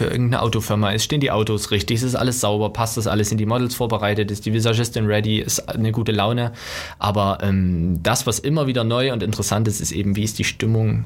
[0.00, 3.36] für irgendeine Autofirma ist, stehen die Autos richtig, ist alles sauber, passt das alles, sind
[3.36, 6.52] die Models vorbereitet, ist die Visagistin ready, ist eine gute Laune.
[6.98, 10.44] Aber ähm, das, was immer wieder neu und interessant ist, ist eben, wie ist die
[10.44, 11.04] Stimmung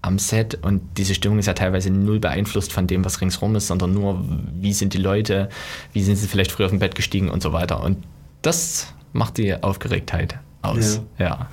[0.00, 3.66] am Set und diese Stimmung ist ja teilweise null beeinflusst von dem, was ringsrum ist,
[3.66, 5.48] sondern nur, wie sind die Leute,
[5.92, 7.82] wie sind sie vielleicht früher auf dem Bett gestiegen und so weiter.
[7.82, 7.98] Und
[8.42, 11.02] das macht die Aufgeregtheit aus.
[11.18, 11.26] ja.
[11.26, 11.48] ja.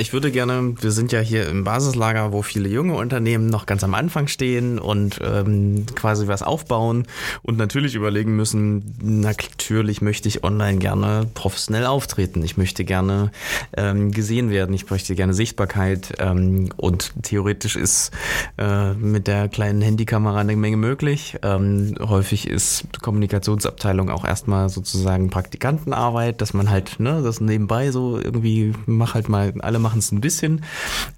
[0.00, 3.82] Ich würde gerne, wir sind ja hier im Basislager, wo viele junge Unternehmen noch ganz
[3.82, 7.08] am Anfang stehen und ähm, quasi was aufbauen
[7.42, 12.44] und natürlich überlegen müssen, natürlich möchte ich online gerne professionell auftreten.
[12.44, 13.32] Ich möchte gerne
[13.76, 14.72] ähm, gesehen werden.
[14.72, 18.12] Ich möchte gerne Sichtbarkeit ähm, und theoretisch ist
[18.56, 21.38] äh, mit der kleinen Handykamera eine Menge möglich.
[21.42, 28.16] Ähm, häufig ist Kommunikationsabteilung auch erstmal sozusagen Praktikantenarbeit, dass man halt ne, das nebenbei so
[28.16, 30.64] irgendwie mach halt mal alle machen es ein bisschen.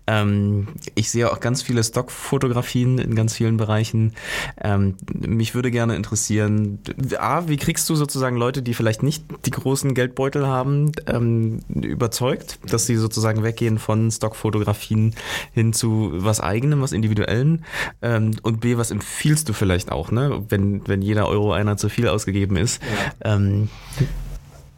[0.06, 4.14] Ähm, ich sehe auch ganz viele Stockfotografien in ganz vielen Bereichen.
[4.60, 6.78] Ähm, mich würde gerne interessieren,
[7.18, 12.58] A, wie kriegst du sozusagen Leute, die vielleicht nicht die großen Geldbeutel haben, ähm, überzeugt,
[12.68, 15.14] dass sie sozusagen weggehen von Stockfotografien
[15.52, 17.64] hin zu was eigenem, was individuellen?
[18.02, 20.44] Ähm, und B, was empfiehlst du vielleicht auch, ne?
[20.48, 22.82] wenn, wenn jeder Euro einer zu viel ausgegeben ist?
[23.24, 23.34] Ja.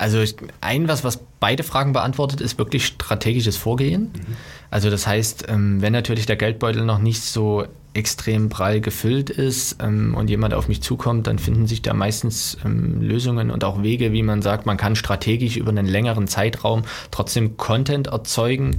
[0.03, 0.25] Also
[0.61, 4.11] ein was, was beide Fragen beantwortet, ist wirklich strategisches Vorgehen.
[4.13, 4.37] Mhm.
[4.69, 9.77] Also das heißt, ähm, wenn natürlich der Geldbeutel noch nicht so extrem prall gefüllt ist
[9.83, 13.83] ähm, und jemand auf mich zukommt, dann finden sich da meistens ähm, Lösungen und auch
[13.83, 18.79] Wege, wie man sagt, man kann strategisch über einen längeren Zeitraum trotzdem Content erzeugen,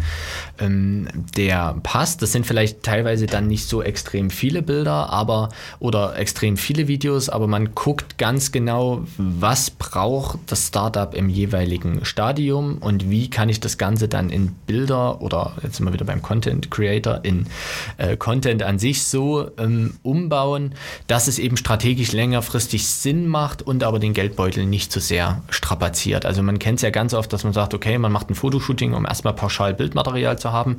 [0.59, 2.21] ähm, der passt.
[2.21, 5.49] Das sind vielleicht teilweise dann nicht so extrem viele Bilder, aber
[5.79, 12.03] oder extrem viele Videos, aber man guckt ganz genau, was braucht das Startup im jeweiligen
[12.03, 16.05] Stadium und wie kann ich das Ganze dann in Bilder oder jetzt sind wir wieder
[16.05, 17.45] beim Content Creator in
[17.97, 20.75] äh, Content an sich so ähm, umbauen,
[21.07, 25.41] dass es eben strategisch längerfristig Sinn macht und aber den Geldbeutel nicht zu so sehr
[25.49, 26.25] strapaziert.
[26.25, 28.93] Also man kennt es ja ganz oft, dass man sagt, okay, man macht ein Fotoshooting,
[28.93, 30.77] um erstmal pauschal Bildmaterial zu haben,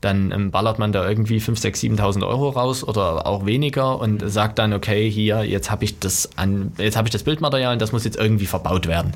[0.00, 4.22] dann ähm, ballert man da irgendwie 5, 6, 7.000 Euro raus oder auch weniger und
[4.30, 7.82] sagt dann, okay, hier, jetzt habe ich das an, jetzt habe ich das Bildmaterial und
[7.82, 9.12] das muss jetzt irgendwie verbaut werden.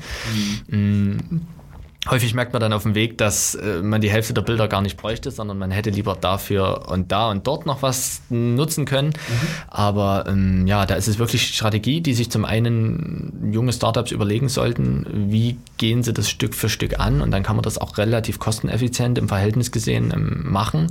[0.69, 0.79] Mhm.
[0.79, 1.41] Mm.
[2.09, 4.83] Häufig merkt man dann auf dem Weg, dass äh, man die Hälfte der Bilder gar
[4.83, 9.09] nicht bräuchte, sondern man hätte lieber dafür und da und dort noch was nutzen können.
[9.09, 9.47] Mhm.
[9.69, 14.49] Aber ähm, ja, da ist es wirklich Strategie, die sich zum einen junge Startups überlegen
[14.49, 17.97] sollten, wie gehen sie das Stück für Stück an und dann kann man das auch
[17.97, 20.89] relativ kosteneffizient im Verhältnis gesehen ähm, machen.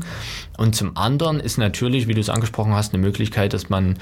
[0.57, 3.97] Und zum anderen ist natürlich, wie du es angesprochen hast, eine Möglichkeit, dass man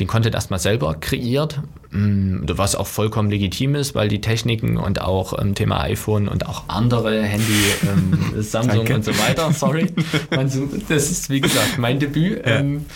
[0.00, 5.00] den Content erstmal selber kreiert, mm, was auch vollkommen legitim ist, weil die Techniken und
[5.00, 9.92] auch ähm, Thema iPhone und auch andere Handy, ähm, Samsung und so weiter, sorry,
[10.88, 12.58] das ist wie gesagt mein Debüt, ja.
[12.58, 12.86] ähm,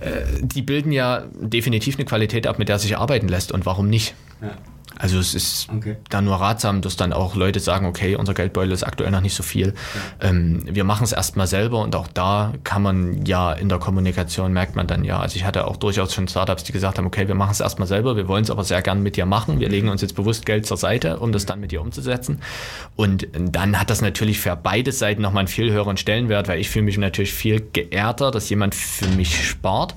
[0.00, 3.88] äh, die bilden ja definitiv eine Qualität ab, mit der sich arbeiten lässt und warum
[3.88, 4.14] nicht?
[4.40, 4.56] Ja.
[4.98, 5.96] Also es ist okay.
[6.10, 9.34] da nur ratsam, dass dann auch Leute sagen, okay, unser Geldbeutel ist aktuell noch nicht
[9.34, 9.74] so viel.
[10.20, 10.28] Ja.
[10.28, 14.52] Ähm, wir machen es erstmal selber und auch da kann man ja in der Kommunikation
[14.52, 15.20] merkt man dann ja.
[15.20, 17.88] Also ich hatte auch durchaus schon Startups, die gesagt haben, okay, wir machen es erstmal
[17.88, 19.60] selber, wir wollen es aber sehr gern mit dir machen.
[19.60, 22.40] Wir legen uns jetzt bewusst Geld zur Seite, um das dann mit dir umzusetzen.
[22.96, 26.70] Und dann hat das natürlich für beide Seiten nochmal einen viel höheren Stellenwert, weil ich
[26.70, 29.94] fühle mich natürlich viel geehrter, dass jemand für mich spart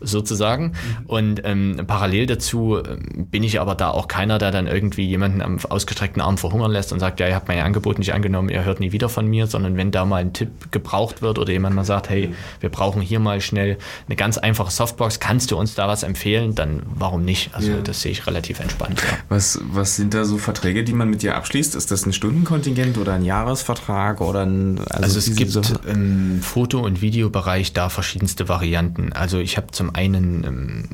[0.00, 0.64] sozusagen.
[0.64, 1.06] Mhm.
[1.06, 5.42] Und ähm, parallel dazu ähm, bin ich aber da auch keiner, der dann irgendwie jemanden
[5.42, 8.64] am ausgestreckten Arm verhungern lässt und sagt, ja, ihr habt mein Angebot nicht angenommen, ihr
[8.64, 11.74] hört nie wieder von mir, sondern wenn da mal ein Tipp gebraucht wird oder jemand
[11.74, 15.74] mal sagt, hey, wir brauchen hier mal schnell eine ganz einfache Softbox, kannst du uns
[15.74, 17.50] da was empfehlen, dann warum nicht?
[17.54, 17.76] Also ja.
[17.78, 19.00] das sehe ich relativ entspannt.
[19.00, 19.18] Ja.
[19.28, 21.74] Was, was sind da so Verträge, die man mit dir abschließt?
[21.74, 26.40] Ist das ein Stundenkontingent oder ein Jahresvertrag oder ein also, also es gibt so im
[26.42, 29.12] Foto- und Videobereich da verschiedenste Varianten.
[29.12, 30.84] Also ich habe zum zum einen ähm,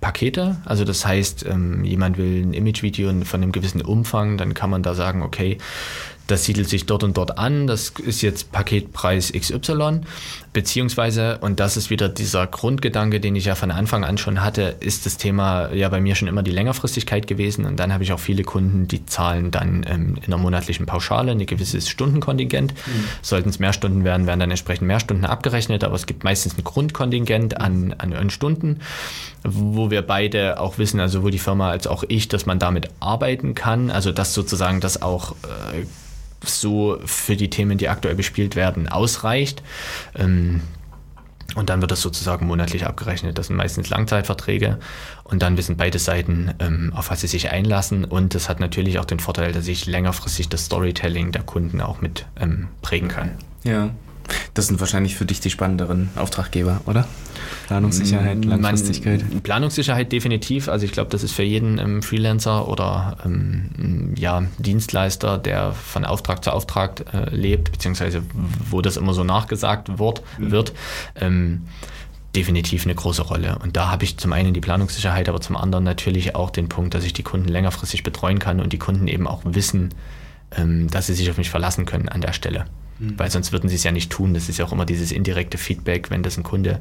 [0.00, 4.68] Pakete, also das heißt, ähm, jemand will ein Imagevideo von einem gewissen Umfang, dann kann
[4.68, 5.58] man da sagen, okay,
[6.32, 10.00] das siedelt sich dort und dort an, das ist jetzt Paketpreis XY,
[10.52, 14.76] beziehungsweise, und das ist wieder dieser Grundgedanke, den ich ja von Anfang an schon hatte,
[14.80, 17.66] ist das Thema ja bei mir schon immer die Längerfristigkeit gewesen.
[17.66, 21.32] Und dann habe ich auch viele Kunden, die zahlen dann ähm, in einer monatlichen Pauschale
[21.32, 22.72] ein gewisses Stundenkontingent.
[22.72, 23.04] Mhm.
[23.20, 26.56] Sollten es mehr Stunden werden, werden dann entsprechend mehr Stunden abgerechnet, aber es gibt meistens
[26.56, 28.80] ein Grundkontingent an, an Stunden,
[29.44, 32.88] wo wir beide auch wissen, also sowohl die Firma als auch ich, dass man damit
[33.00, 35.32] arbeiten kann, also dass sozusagen das auch
[35.72, 35.84] äh,
[36.44, 39.62] so für die Themen, die aktuell bespielt werden, ausreicht.
[40.14, 40.62] Ähm,
[41.54, 43.36] und dann wird das sozusagen monatlich abgerechnet.
[43.36, 44.78] Das sind meistens Langzeitverträge.
[45.24, 48.04] Und dann wissen beide Seiten, ähm, auf was sie sich einlassen.
[48.04, 52.00] Und das hat natürlich auch den Vorteil, dass ich längerfristig das Storytelling der Kunden auch
[52.00, 53.32] mit ähm, prägen kann.
[53.64, 53.90] Ja.
[54.54, 57.06] Das sind wahrscheinlich für dich die spannenderen Auftraggeber, oder?
[57.66, 59.28] Planungssicherheit, mm, Langfristigkeit.
[59.30, 60.68] Man, Planungssicherheit definitiv.
[60.68, 66.04] Also ich glaube, das ist für jeden ähm, Freelancer oder ähm, ja, Dienstleister, der von
[66.04, 68.22] Auftrag zu Auftrag äh, lebt, beziehungsweise
[68.70, 70.50] wo das immer so nachgesagt wird, mhm.
[70.50, 70.72] wird
[71.16, 71.62] ähm,
[72.34, 73.58] definitiv eine große Rolle.
[73.62, 76.94] Und da habe ich zum einen die Planungssicherheit, aber zum anderen natürlich auch den Punkt,
[76.94, 79.90] dass ich die Kunden längerfristig betreuen kann und die Kunden eben auch wissen,
[80.56, 82.64] ähm, dass sie sich auf mich verlassen können an der Stelle.
[83.02, 83.18] Mhm.
[83.18, 84.32] Weil sonst würden sie es ja nicht tun.
[84.32, 86.80] Das ist ja auch immer dieses indirekte Feedback, wenn das ein Kunde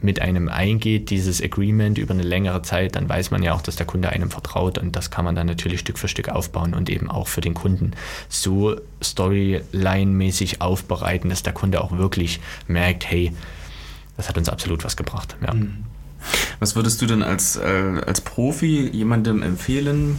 [0.00, 3.76] mit einem eingeht, dieses Agreement über eine längere Zeit, dann weiß man ja auch, dass
[3.76, 6.90] der Kunde einem vertraut und das kann man dann natürlich Stück für Stück aufbauen und
[6.90, 7.92] eben auch für den Kunden
[8.28, 13.32] so Storyline-mäßig aufbereiten, dass der Kunde auch wirklich merkt, hey,
[14.16, 15.36] das hat uns absolut was gebracht.
[15.40, 15.54] Ja.
[15.54, 15.84] Mhm.
[16.60, 20.16] Was würdest du denn als, äh, als Profi jemandem empfehlen,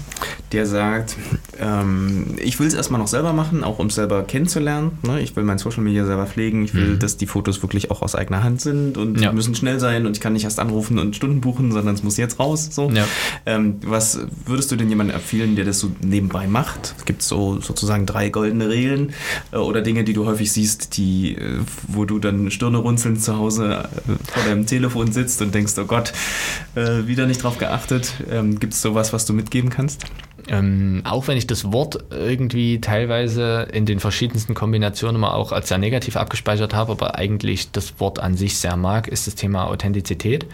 [0.51, 1.15] der sagt,
[1.59, 4.99] ähm, ich will es erstmal noch selber machen, auch um es selber kennenzulernen.
[5.01, 5.21] Ne?
[5.21, 6.63] Ich will mein Social Media selber pflegen.
[6.63, 6.99] Ich will, mhm.
[6.99, 9.31] dass die Fotos wirklich auch aus eigener Hand sind und ja.
[9.31, 12.17] müssen schnell sein und ich kann nicht erst anrufen und Stunden buchen, sondern es muss
[12.17, 12.69] jetzt raus.
[12.71, 12.89] So.
[12.91, 13.07] Ja.
[13.45, 16.95] Ähm, was würdest du denn jemandem empfehlen, der das so nebenbei macht?
[16.97, 19.13] Es gibt so sozusagen drei goldene Regeln
[19.51, 23.37] äh, oder Dinge, die du häufig siehst, die, äh, wo du dann Stirne runzelnd zu
[23.37, 25.92] Hause äh, vor deinem Telefon sitzt und denkst, oh Gott,
[26.75, 28.13] äh, wieder nicht drauf geachtet.
[28.29, 30.06] Ähm, gibt es sowas, was du mitgeben kannst?
[30.49, 35.69] Ähm, auch wenn ich das Wort irgendwie teilweise in den verschiedensten Kombinationen immer auch als
[35.69, 39.67] sehr negativ abgespeichert habe, aber eigentlich das Wort an sich sehr mag, ist das Thema
[39.67, 40.45] Authentizität.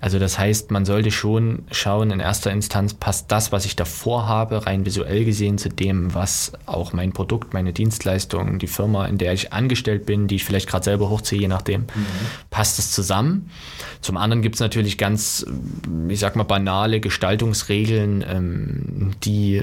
[0.00, 4.26] Also das heißt, man sollte schon schauen, in erster Instanz passt das, was ich davor
[4.26, 9.18] habe, rein visuell gesehen zu dem, was auch mein Produkt, meine Dienstleistung, die Firma, in
[9.18, 12.06] der ich angestellt bin, die ich vielleicht gerade selber hochziehe, je nachdem, mhm.
[12.50, 13.50] passt es zusammen.
[14.00, 15.46] Zum anderen gibt es natürlich ganz,
[16.08, 19.62] ich sag mal, banale Gestaltungsregeln, ähm, die die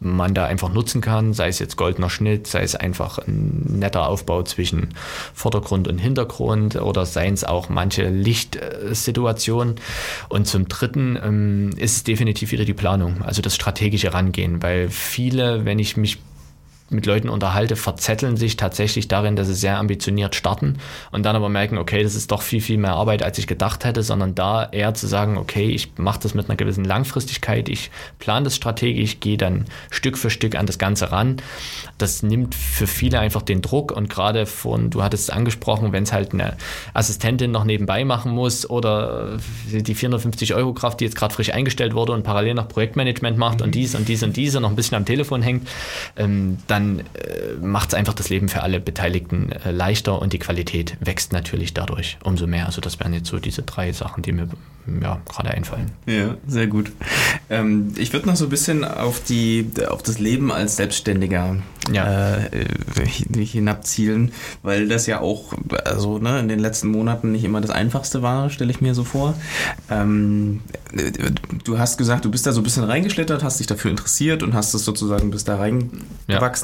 [0.00, 4.06] man da einfach nutzen kann, sei es jetzt goldener Schnitt, sei es einfach ein netter
[4.06, 4.90] Aufbau zwischen
[5.32, 9.76] Vordergrund und Hintergrund oder seien es auch manche Lichtsituationen.
[10.28, 14.90] Und zum Dritten ähm, ist es definitiv wieder die Planung, also das strategische Rangehen, weil
[14.90, 16.18] viele, wenn ich mich
[16.90, 20.78] mit Leuten unterhalte, verzetteln sich tatsächlich darin, dass sie sehr ambitioniert starten
[21.12, 23.84] und dann aber merken, okay, das ist doch viel, viel mehr Arbeit, als ich gedacht
[23.84, 27.90] hätte, sondern da eher zu sagen, okay, ich mache das mit einer gewissen Langfristigkeit, ich
[28.18, 31.38] plane das strategisch, gehe dann Stück für Stück an das Ganze ran.
[31.96, 36.02] Das nimmt für viele einfach den Druck und gerade von, du hattest es angesprochen, wenn
[36.02, 36.56] es halt eine
[36.92, 39.38] Assistentin noch nebenbei machen muss oder
[39.70, 43.62] die 450 Euro Kraft, die jetzt gerade frisch eingestellt wurde und parallel noch Projektmanagement macht
[43.62, 45.68] und dies und dies und diese noch ein bisschen am Telefon hängt,
[46.16, 50.40] ähm, dann äh, macht es einfach das Leben für alle Beteiligten äh, leichter und die
[50.40, 52.66] Qualität wächst natürlich dadurch umso mehr.
[52.66, 54.48] Also das wären jetzt so diese drei Sachen, die mir
[55.00, 55.92] ja, gerade einfallen.
[56.06, 56.92] Ja, sehr gut.
[57.48, 61.56] Ähm, ich würde noch so ein bisschen auf, die, auf das Leben als Selbstständiger
[61.92, 62.36] ja.
[62.36, 62.66] äh,
[63.06, 64.32] hinabzielen,
[64.62, 68.50] weil das ja auch also, ne, in den letzten Monaten nicht immer das Einfachste war,
[68.50, 69.34] stelle ich mir so vor.
[69.90, 70.60] Ähm,
[71.64, 74.54] du hast gesagt, du bist da so ein bisschen reingeschlittert, hast dich dafür interessiert und
[74.54, 76.63] hast es sozusagen bis da reingewachsen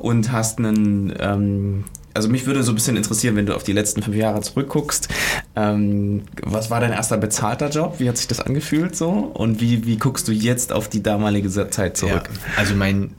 [0.00, 1.84] Und hast einen ähm,
[2.16, 5.08] also mich würde so ein bisschen interessieren, wenn du auf die letzten fünf Jahre zurückguckst.
[5.54, 7.96] Ähm, was war dein erster bezahlter Job?
[7.98, 9.10] Wie hat sich das angefühlt so?
[9.10, 12.30] Und wie, wie guckst du jetzt auf die damalige Zeit zurück?
[12.32, 13.10] Ja, also mein,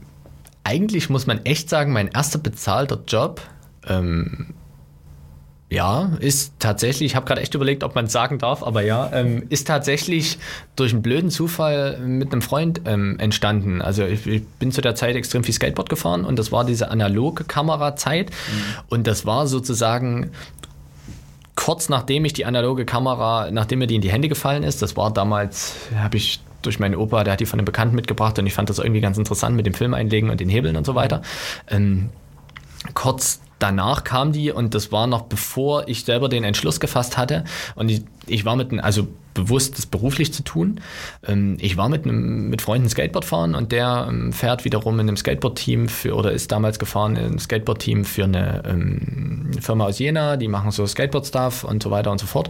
[0.64, 3.42] eigentlich muss man echt sagen, mein erster bezahlter Job
[3.88, 4.48] ähm,
[5.70, 9.12] ja, ist tatsächlich, ich habe gerade echt überlegt, ob man es sagen darf, aber ja,
[9.12, 10.40] ähm, ist tatsächlich
[10.78, 13.82] durch einen blöden Zufall mit einem Freund ähm, entstanden.
[13.82, 16.90] Also ich, ich, bin zu der Zeit extrem viel Skateboard gefahren und das war diese
[16.90, 18.62] analoge Kamerazeit mhm.
[18.88, 20.32] und das war sozusagen
[21.56, 24.96] kurz nachdem ich die analoge Kamera, nachdem mir die in die Hände gefallen ist, das
[24.96, 28.48] war damals, habe ich durch meinen Opa, der hat die von einem Bekannten mitgebracht und
[28.48, 30.96] ich fand das irgendwie ganz interessant mit dem Film einlegen und den Hebeln und so
[30.96, 31.24] weiter.
[31.70, 32.10] Ähm,
[32.94, 37.44] kurz danach kam die und das war noch bevor ich selber den Entschluss gefasst hatte.
[37.76, 40.82] Und ich, ich war mit, also bewusst, das beruflich zu tun.
[41.26, 45.08] Ähm, ich war mit, einem, mit Freunden Skateboard fahren und der ähm, fährt wiederum in
[45.08, 50.00] einem Skateboard-Team für, oder ist damals gefahren in einem Skateboard-Team für eine ähm, Firma aus
[50.00, 52.50] Jena, die machen so Skateboard-Stuff und so weiter und so fort.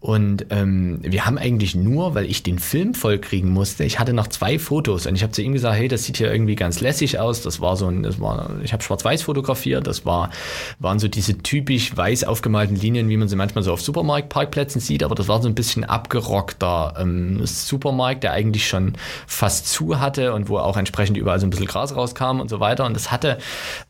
[0.00, 4.28] Und ähm, wir haben eigentlich nur, weil ich den Film vollkriegen musste, ich hatte noch
[4.28, 7.18] zwei Fotos und ich habe zu ihm gesagt, hey, das sieht hier irgendwie ganz lässig
[7.18, 7.42] aus.
[7.42, 10.30] Das war so ein, das war, ich habe schwarz-weiß fotografiert, das war,
[10.78, 15.02] waren so diese typisch weiß aufgemalten Linien, wie man sie manchmal so auf Supermarktparkplätzen sieht,
[15.02, 15.84] aber das war so ein bisschen
[16.18, 18.94] abgerockter ähm, Supermarkt, der eigentlich schon
[19.26, 22.60] fast zu hatte und wo auch entsprechend überall so ein bisschen Gras rauskam und so
[22.60, 22.84] weiter.
[22.84, 23.38] Und das hatte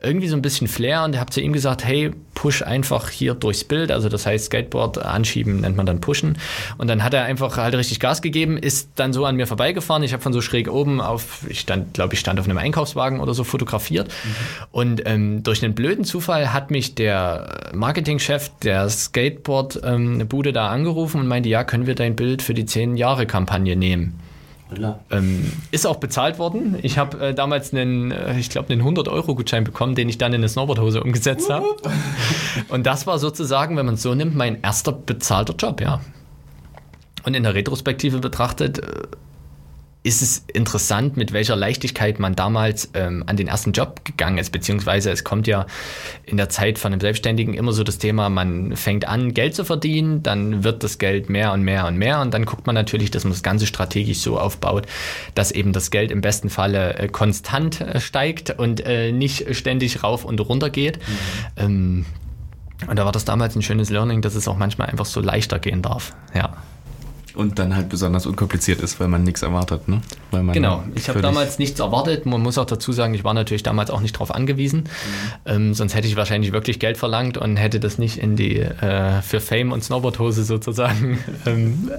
[0.01, 3.35] irgendwie so ein bisschen Flair und ich habe zu ihm gesagt, hey, push einfach hier
[3.35, 3.91] durchs Bild.
[3.91, 6.39] Also das heißt, Skateboard anschieben nennt man dann pushen.
[6.77, 10.05] Und dann hat er einfach halt richtig Gas gegeben, ist dann so an mir vorbeigefahren.
[10.05, 13.19] Ich habe von so schräg oben auf, ich stand, glaube ich, stand auf einem Einkaufswagen
[13.19, 14.07] oder so fotografiert.
[14.07, 14.35] Mhm.
[14.71, 21.21] Und ähm, durch einen blöden Zufall hat mich der Marketingchef der Skateboard-Bude ähm, da angerufen
[21.21, 24.21] und meinte, ja, können wir dein Bild für die 10-Jahre-Kampagne nehmen?
[25.11, 26.77] Ähm, ist auch bezahlt worden.
[26.83, 30.41] Ich habe äh, damals einen, äh, ich glaube, einen 100-Euro-Gutschein bekommen, den ich dann in
[30.41, 31.67] eine Snowboardhose umgesetzt habe.
[32.69, 36.01] Und das war sozusagen, wenn man es so nimmt, mein erster bezahlter Job, ja.
[37.25, 39.03] Und in der Retrospektive betrachtet, äh,
[40.09, 44.51] ist es interessant, mit welcher Leichtigkeit man damals ähm, an den ersten Job gegangen ist,
[44.51, 45.67] beziehungsweise es kommt ja
[46.25, 49.65] in der Zeit von einem Selbstständigen immer so das Thema, man fängt an, Geld zu
[49.65, 53.11] verdienen, dann wird das Geld mehr und mehr und mehr und dann guckt man natürlich,
[53.11, 54.87] dass man das Ganze strategisch so aufbaut,
[55.35, 60.03] dass eben das Geld im besten Falle äh, konstant äh, steigt und äh, nicht ständig
[60.03, 60.99] rauf und runter geht.
[60.99, 61.05] Mhm.
[61.57, 62.07] Ähm,
[62.87, 65.59] und da war das damals ein schönes Learning, dass es auch manchmal einfach so leichter
[65.59, 66.15] gehen darf.
[66.35, 66.57] Ja.
[67.39, 69.87] Und dann halt besonders unkompliziert ist, weil man nichts erwartet.
[69.87, 70.01] Ne?
[70.53, 72.27] Genau, ich habe damals nichts erwartet.
[72.27, 74.81] Man muss auch dazu sagen, ich war natürlich damals auch nicht darauf angewiesen.
[74.81, 74.87] Mhm.
[75.47, 79.23] Ähm, sonst hätte ich wahrscheinlich wirklich Geld verlangt und hätte das nicht in die äh,
[79.23, 81.93] für Fame und Snowboardhose sozusagen ähm,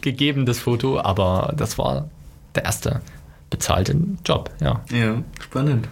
[0.00, 0.98] gegeben, das Foto.
[0.98, 2.08] Aber das war
[2.54, 3.02] der erste
[3.50, 4.82] bezahlten Job, ja.
[4.90, 5.88] Ja, spannend.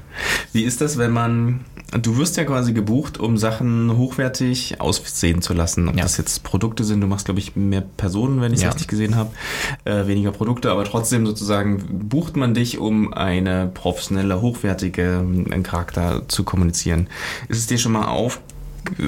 [0.53, 5.55] Wie ist das, wenn man, du wirst ja quasi gebucht, um Sachen hochwertig aussehen zu
[5.55, 5.89] lassen.
[5.89, 6.03] Ob ja.
[6.03, 8.71] das jetzt Produkte sind, du machst, glaube ich, mehr Personen, wenn ich es ja.
[8.71, 9.31] richtig gesehen habe,
[9.85, 16.23] äh, weniger Produkte, aber trotzdem sozusagen bucht man dich, um eine professionelle, hochwertige äh, Charakter
[16.29, 17.09] zu kommunizieren.
[17.49, 18.41] Ist es dir schon mal auf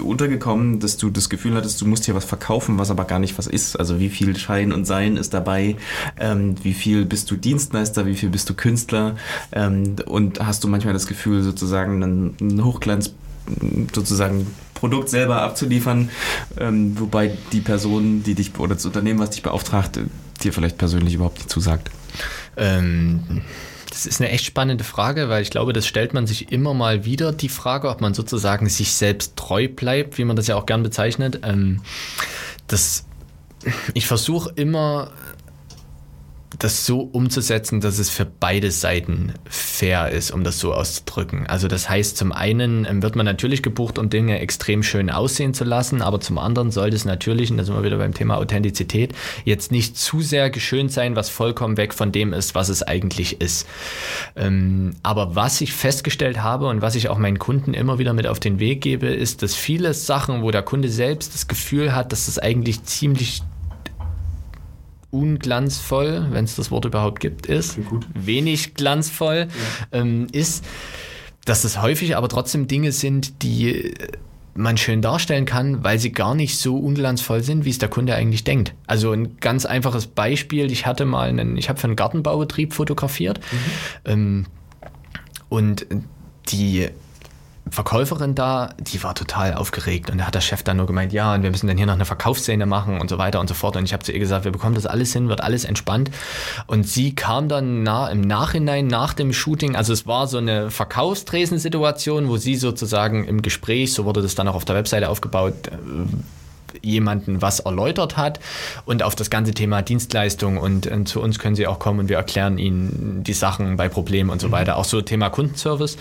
[0.03, 3.39] untergekommen, dass du das Gefühl hattest, du musst hier was verkaufen, was aber gar nicht
[3.39, 3.77] was ist.
[3.77, 5.77] Also wie viel Schein und Sein ist dabei,
[6.19, 9.17] ähm, wie viel bist du Dienstleister, wie viel bist du Künstler
[9.53, 12.03] ähm, und hast du manchmal das Gefühl, sozusagen
[12.41, 13.12] ein Hochglanz
[13.95, 16.11] sozusagen Produkt selber abzuliefern,
[16.59, 20.01] ähm, wobei die Person, die dich oder das Unternehmen, was dich beauftragt,
[20.43, 21.91] dir vielleicht persönlich überhaupt nicht zusagt.
[22.57, 23.43] Ähm
[23.97, 27.07] das ist eine echt spannende Frage, weil ich glaube, das stellt man sich immer mal
[27.07, 30.67] wieder, die Frage, ob man sozusagen sich selbst treu bleibt, wie man das ja auch
[30.67, 31.41] gern bezeichnet.
[31.45, 31.81] Ähm,
[32.67, 33.07] das,
[33.95, 35.13] ich versuche immer
[36.59, 41.47] das so umzusetzen, dass es für beide Seiten fair ist, um das so auszudrücken.
[41.47, 45.55] Also das heißt, zum einen ähm, wird man natürlich gebucht, um Dinge extrem schön aussehen
[45.55, 48.37] zu lassen, aber zum anderen sollte es natürlich, und da sind wir wieder beim Thema
[48.37, 49.14] Authentizität,
[49.45, 53.40] jetzt nicht zu sehr geschönt sein, was vollkommen weg von dem ist, was es eigentlich
[53.40, 53.66] ist.
[54.35, 58.27] Ähm, aber was ich festgestellt habe und was ich auch meinen Kunden immer wieder mit
[58.27, 62.12] auf den Weg gebe, ist, dass viele Sachen, wo der Kunde selbst das Gefühl hat,
[62.12, 63.42] dass es eigentlich ziemlich
[65.11, 67.79] unglanzvoll, wenn es das Wort überhaupt gibt, ist,
[68.14, 70.01] wenig glanzvoll ja.
[70.01, 70.64] ähm, ist,
[71.45, 73.95] dass es häufig aber trotzdem Dinge sind, die
[74.55, 78.14] man schön darstellen kann, weil sie gar nicht so unglanzvoll sind, wie es der Kunde
[78.14, 78.75] eigentlich denkt.
[78.87, 83.40] Also ein ganz einfaches Beispiel, ich hatte mal einen, ich habe für einen Gartenbaubetrieb fotografiert
[83.40, 84.11] mhm.
[84.11, 84.47] ähm,
[85.49, 85.87] und
[86.49, 86.88] die
[87.71, 91.35] Verkäuferin da, die war total aufgeregt und da hat der Chef dann nur gemeint, ja,
[91.35, 93.77] und wir müssen dann hier noch eine Verkaufsszene machen und so weiter und so fort.
[93.77, 96.11] Und ich habe zu ihr gesagt, wir bekommen das alles hin, wird alles entspannt.
[96.67, 100.71] Und sie kam dann na, im Nachhinein nach dem Shooting, also es war so eine
[100.71, 105.55] Verkaufstresensituation, wo sie sozusagen im Gespräch, so wurde das dann auch auf der Webseite aufgebaut,
[105.67, 105.77] äh,
[106.83, 108.41] jemanden was erläutert hat
[108.85, 112.09] und auf das ganze Thema Dienstleistung und, und, zu uns können sie auch kommen und
[112.09, 114.53] wir erklären ihnen die Sachen bei Problemen und so mhm.
[114.53, 114.77] weiter.
[114.77, 115.97] Auch so Thema Kundenservice.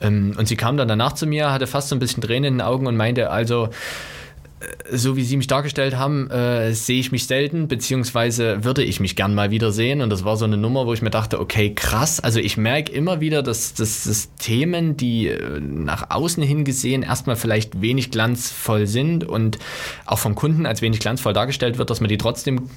[0.00, 0.34] Mhm.
[0.38, 2.60] und sie kam dann danach zu mir, hatte fast so ein bisschen Tränen in den
[2.60, 3.70] Augen und meinte also,
[4.90, 9.14] so wie Sie mich dargestellt haben, äh, sehe ich mich selten, beziehungsweise würde ich mich
[9.14, 10.00] gern mal wieder sehen.
[10.00, 12.18] Und das war so eine Nummer, wo ich mir dachte, okay, krass.
[12.20, 17.36] Also ich merke immer wieder, dass, dass Themen, die äh, nach außen hin gesehen erstmal
[17.36, 19.58] vielleicht wenig glanzvoll sind und
[20.06, 22.68] auch vom Kunden als wenig glanzvoll dargestellt wird, dass man die trotzdem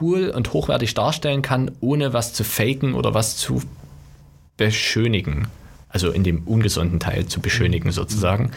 [0.00, 3.62] cool und hochwertig darstellen kann, ohne was zu faken oder was zu
[4.56, 5.46] beschönigen
[5.88, 8.50] also in dem ungesunden Teil zu beschönigen sozusagen.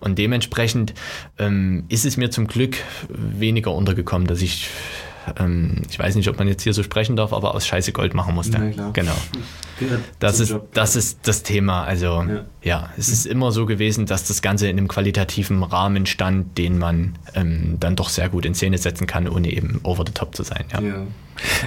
[0.00, 0.94] Und dementsprechend
[1.38, 2.76] ähm, ist es mir zum Glück
[3.08, 4.70] weniger untergekommen, dass ich
[5.38, 8.14] ähm, ich weiß nicht, ob man jetzt hier so sprechen darf, aber aus Scheiße Gold
[8.14, 8.58] machen musste.
[8.92, 9.16] Genau.
[10.18, 11.84] Das ist, das ist das Thema.
[11.84, 16.04] Also ja, ja es ist immer so gewesen, dass das Ganze in einem qualitativen Rahmen
[16.04, 20.04] stand, den man ähm, dann doch sehr gut in Szene setzen kann, ohne eben over
[20.06, 20.64] the top zu sein.
[20.70, 20.80] Ja.
[20.82, 21.06] ja.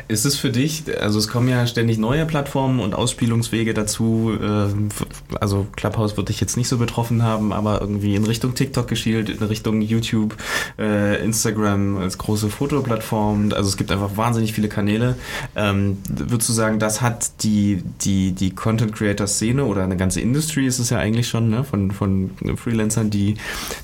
[0.07, 5.37] Ist es für dich, also es kommen ja ständig neue Plattformen und Ausspielungswege dazu, äh,
[5.39, 9.29] also Clubhouse würde ich jetzt nicht so betroffen haben, aber irgendwie in Richtung TikTok geschielt,
[9.29, 10.35] in Richtung YouTube,
[10.77, 15.15] äh, Instagram als große Fotoplattform, also es gibt einfach wahnsinnig viele Kanäle.
[15.55, 20.21] Ähm, würdest du sagen, das hat die, die, die Content Creator Szene oder eine ganze
[20.21, 23.35] Industry ist es ja eigentlich schon, ne, von, von Freelancern, die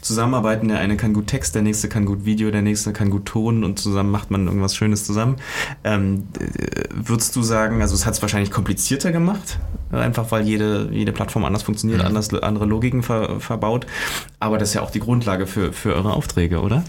[0.01, 0.67] zusammenarbeiten.
[0.67, 3.63] Der eine kann gut Text, der nächste kann gut Video, der nächste kann gut Ton
[3.63, 5.35] und zusammen macht man irgendwas Schönes zusammen.
[5.83, 6.27] Ähm,
[6.91, 9.59] würdest du sagen, also es hat es wahrscheinlich komplizierter gemacht,
[9.91, 12.07] einfach weil jede, jede Plattform anders funktioniert, mhm.
[12.07, 13.87] anders, andere Logiken ver, verbaut.
[14.39, 16.83] Aber das ist ja auch die Grundlage für, für eure Aufträge, oder?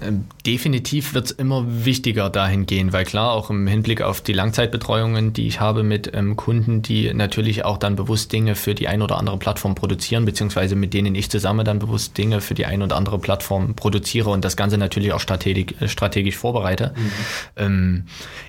[0.00, 5.32] Ähm, definitiv wird es immer wichtiger dahingehend, weil klar, auch im Hinblick auf die Langzeitbetreuungen,
[5.32, 9.02] die ich habe mit ähm, Kunden, die natürlich auch dann bewusst Dinge für die ein
[9.02, 12.82] oder andere Plattform produzieren, beziehungsweise mit denen ich zusammen dann bewusst Dinge für die ein
[12.82, 17.12] oder andere Plattform produziere und das Ganze natürlich auch strategisch, äh, strategisch vorbereite, mhm.
[17.56, 18.04] ähm,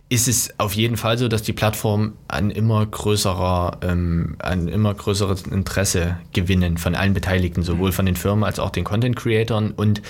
[0.08, 4.94] ist es auf jeden Fall so, dass die Plattform ein immer größerer, ähm, ein immer
[4.94, 9.72] größeres Interesse gewinnen von allen Beteiligten, sowohl von den Firmen als auch den Content Creatoren.
[9.72, 10.04] Und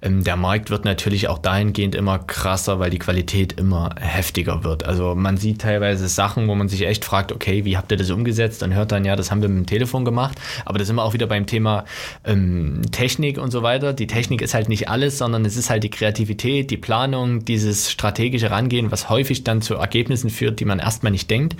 [0.00, 4.84] ähm, der Markt wird natürlich auch dahingehend immer krasser, weil die Qualität immer heftiger wird.
[4.84, 8.10] Also man sieht teilweise Sachen, wo man sich echt fragt, okay, wie habt ihr das
[8.10, 8.62] umgesetzt?
[8.62, 10.38] Dann hört dann, ja, das haben wir mit dem Telefon gemacht.
[10.64, 11.84] Aber das sind wir auch wieder beim Thema
[12.24, 13.92] ähm, Technik und so weiter.
[13.92, 17.90] Die Technik ist halt nicht alles, sondern es ist halt die Kreativität, die Planung, dieses
[17.90, 21.56] strategische Rangehen, was häufig dann zu Ergebnissen führt, die man erstmal nicht denkt.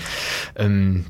[0.56, 1.06] Ähm,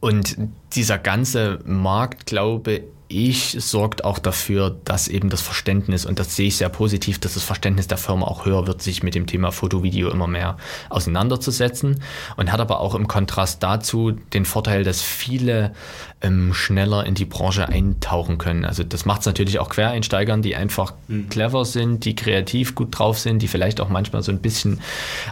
[0.00, 0.36] und
[0.74, 6.48] dieser ganze Markt, glaube ich, sorgt auch dafür, dass eben das Verständnis, und das sehe
[6.48, 9.50] ich sehr positiv, dass das Verständnis der Firma auch höher wird, sich mit dem Thema
[9.50, 10.58] Fotovideo immer mehr
[10.90, 12.02] auseinanderzusetzen.
[12.36, 15.72] Und hat aber auch im Kontrast dazu den Vorteil, dass viele
[16.20, 18.64] ähm, schneller in die Branche eintauchen können.
[18.64, 21.28] Also das macht es natürlich auch Quereinsteigern, die einfach mhm.
[21.28, 24.80] clever sind, die kreativ gut drauf sind, die vielleicht auch manchmal so ein bisschen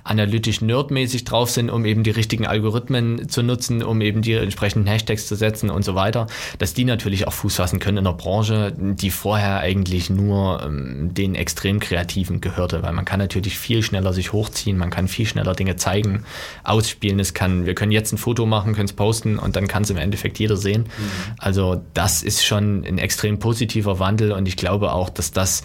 [0.05, 4.87] analytisch nerdmäßig drauf sind, um eben die richtigen Algorithmen zu nutzen, um eben die entsprechenden
[4.87, 6.28] Hashtags zu setzen und so weiter,
[6.59, 11.14] dass die natürlich auch Fuß fassen können in der Branche, die vorher eigentlich nur ähm,
[11.14, 15.26] den extrem Kreativen gehörte, weil man kann natürlich viel schneller sich hochziehen, man kann viel
[15.26, 16.24] schneller Dinge zeigen,
[16.62, 17.18] ausspielen.
[17.18, 19.91] Es kann, wir können jetzt ein Foto machen, können es posten und dann kann es
[19.91, 20.76] im Endeffekt jeder sehen.
[20.83, 21.35] Mhm.
[21.39, 25.62] Also das ist schon ein extrem positiver Wandel und ich glaube auch, dass das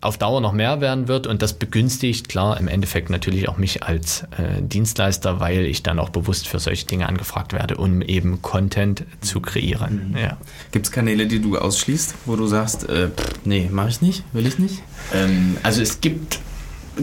[0.00, 3.82] auf Dauer noch mehr werden wird und das begünstigt, klar, im Endeffekt natürlich auch mich
[3.82, 8.40] als äh, Dienstleister, weil ich dann auch bewusst für solche Dinge angefragt werde, um eben
[8.40, 10.10] Content zu kreieren.
[10.10, 10.16] Mhm.
[10.16, 10.36] Ja.
[10.70, 14.22] Gibt es Kanäle, die du ausschließt, wo du sagst, äh, pff, nee, mache ich nicht,
[14.32, 14.82] will ich nicht?
[15.12, 16.38] Ähm, also es gibt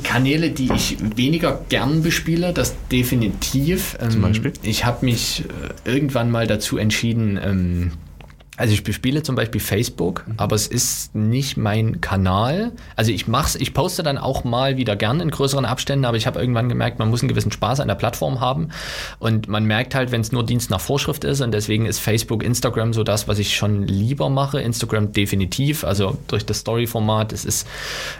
[0.04, 3.98] Kanäle, die ich weniger gern bespiele, das definitiv.
[4.10, 4.52] Zum Beispiel?
[4.52, 5.43] Ähm, ich habe mich
[5.86, 7.91] äh, irgendwann mal dazu entschieden, ähm,
[8.58, 10.36] also ich bespiele zum Beispiel Facebook, mhm.
[10.38, 12.72] aber es ist nicht mein Kanal.
[12.95, 16.26] Also ich mach's, ich poste dann auch mal wieder gern in größeren Abständen, aber ich
[16.26, 18.70] habe irgendwann gemerkt, man muss einen gewissen Spaß an der Plattform haben
[19.20, 22.43] und man merkt halt, wenn es nur Dienst nach Vorschrift ist und deswegen ist Facebook,
[22.43, 24.62] Instagram so das, was ich schon lieber mache.
[24.62, 27.68] Instagram definitiv, also durch das Story-Format, es ist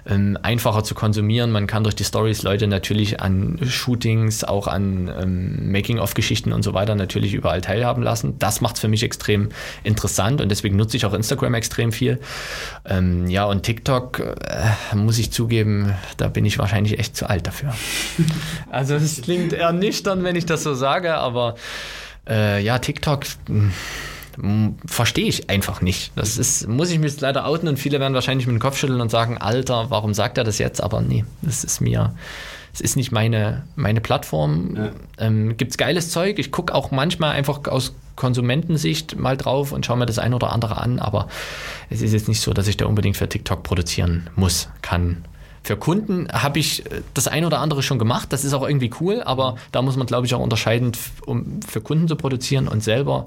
[0.06, 1.52] ähm, einfacher zu konsumieren.
[1.52, 6.74] Man kann durch die Stories Leute natürlich an Shootings, auch an ähm, Making-of-Geschichten und so
[6.74, 8.38] weiter natürlich überall teilhaben lassen.
[8.40, 9.50] Das macht es für mich extrem
[9.84, 12.20] interessant interessant und deswegen nutze ich auch Instagram extrem viel.
[12.86, 17.48] Ähm, ja, und TikTok, äh, muss ich zugeben, da bin ich wahrscheinlich echt zu alt
[17.48, 17.74] dafür.
[18.70, 21.56] also es klingt ernüchternd, wenn ich das so sage, aber
[22.28, 23.72] äh, ja, TikTok hm,
[24.86, 26.12] verstehe ich einfach nicht.
[26.16, 29.02] Das ist, muss ich mich leider outen und viele werden wahrscheinlich mit dem Kopf schütteln
[29.02, 30.82] und sagen, Alter, warum sagt er das jetzt?
[30.82, 32.14] Aber nee, das ist mir,
[32.74, 34.76] es ist nicht meine, meine Plattform.
[34.76, 34.92] Ja.
[35.18, 36.40] Ähm, Gibt es geiles Zeug.
[36.40, 40.52] Ich gucke auch manchmal einfach aus Konsumentensicht mal drauf und schaue mir das ein oder
[40.52, 41.28] andere an, aber
[41.90, 45.26] es ist jetzt nicht so, dass ich da unbedingt für TikTok produzieren muss, kann.
[45.66, 48.92] Für Kunden habe ich äh, das ein oder andere schon gemacht, das ist auch irgendwie
[49.02, 50.92] cool, aber da muss man, glaube ich, auch unterscheiden,
[51.26, 53.26] um für Kunden zu produzieren und selber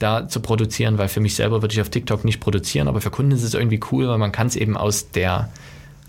[0.00, 3.10] da zu produzieren, weil für mich selber würde ich auf TikTok nicht produzieren, aber für
[3.10, 5.48] Kunden ist es irgendwie cool, weil man kann es eben aus der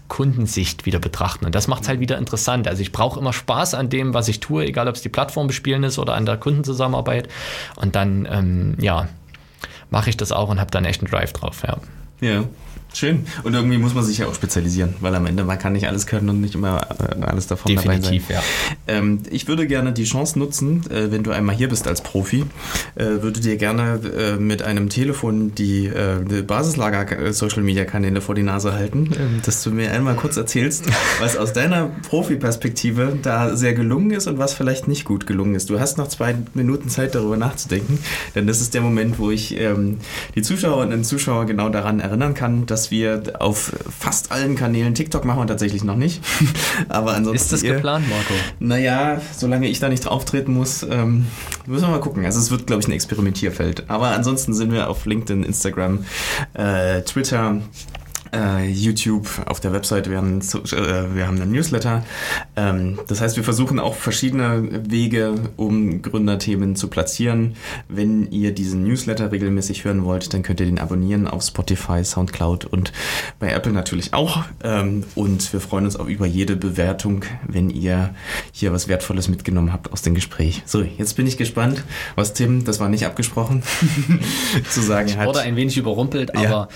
[0.08, 1.46] Kundensicht wieder betrachten.
[1.46, 2.68] Und das macht es halt wieder interessant.
[2.68, 5.46] Also ich brauche immer Spaß an dem, was ich tue, egal ob es die Plattform
[5.46, 7.30] bespielen ist oder an der Kundenzusammenarbeit.
[7.76, 9.10] Und dann, ähm, ja,
[9.92, 11.78] mache ich das auch und habe dann echt einen Drive drauf, ja.
[12.20, 12.46] Ja.
[12.94, 13.26] Schön.
[13.44, 16.08] Und irgendwie muss man sich ja auch spezialisieren, weil am Ende man kann nicht alles
[16.08, 18.50] können und nicht immer äh, alles davon Definitiv, dabei sein.
[18.88, 18.94] Ja.
[18.96, 22.46] Ähm, ich würde gerne die Chance nutzen, äh, wenn du einmal hier bist als Profi,
[22.96, 28.74] äh, würde dir gerne äh, mit einem Telefon die, äh, die Basislager-Social-Media-Kanäle vor die Nase
[28.74, 30.86] halten, ähm, dass du mir einmal kurz erzählst,
[31.20, 35.70] was aus deiner Profi-Perspektive da sehr gelungen ist und was vielleicht nicht gut gelungen ist.
[35.70, 38.00] Du hast noch zwei Minuten Zeit, darüber nachzudenken,
[38.36, 40.00] denn das ist der Moment, wo ich ähm,
[40.36, 44.96] die Zuschauerinnen und Zuschauer genau daran erinnern kann, dass dass wir auf fast allen Kanälen
[44.96, 46.24] TikTok machen wir tatsächlich noch nicht.
[46.90, 47.36] Aber ansonsten.
[47.36, 48.34] Ist das ihr, geplant, Marco?
[48.60, 51.28] Naja, solange ich da nicht auftreten muss, ähm,
[51.68, 52.26] müssen wir mal gucken.
[52.26, 53.88] Also es wird, glaube ich, ein Experimentierfeld.
[53.88, 56.06] Aber ansonsten sind wir auf LinkedIn, Instagram,
[56.54, 57.62] äh, Twitter,
[58.34, 62.04] äh, YouTube, auf der Website, wir haben, äh, wir haben einen Newsletter.
[62.56, 67.56] Ähm, das heißt, wir versuchen auch verschiedene Wege, um Gründerthemen zu platzieren.
[67.88, 72.66] Wenn ihr diesen Newsletter regelmäßig hören wollt, dann könnt ihr den abonnieren auf Spotify, Soundcloud
[72.66, 72.92] und
[73.40, 74.44] bei Apple natürlich auch.
[74.64, 78.16] Ähm, und wir freuen uns auch über jede Bewertung, wenn ihr
[78.52, 80.64] hier was Wertvolles mitgenommen habt aus dem Gespräch.
[80.66, 81.84] So, jetzt bin ich gespannt,
[82.16, 83.64] was Tim, das war nicht abgesprochen,
[84.70, 85.24] zu sagen ich hat.
[85.24, 86.70] Ich wurde ein wenig überrumpelt, aber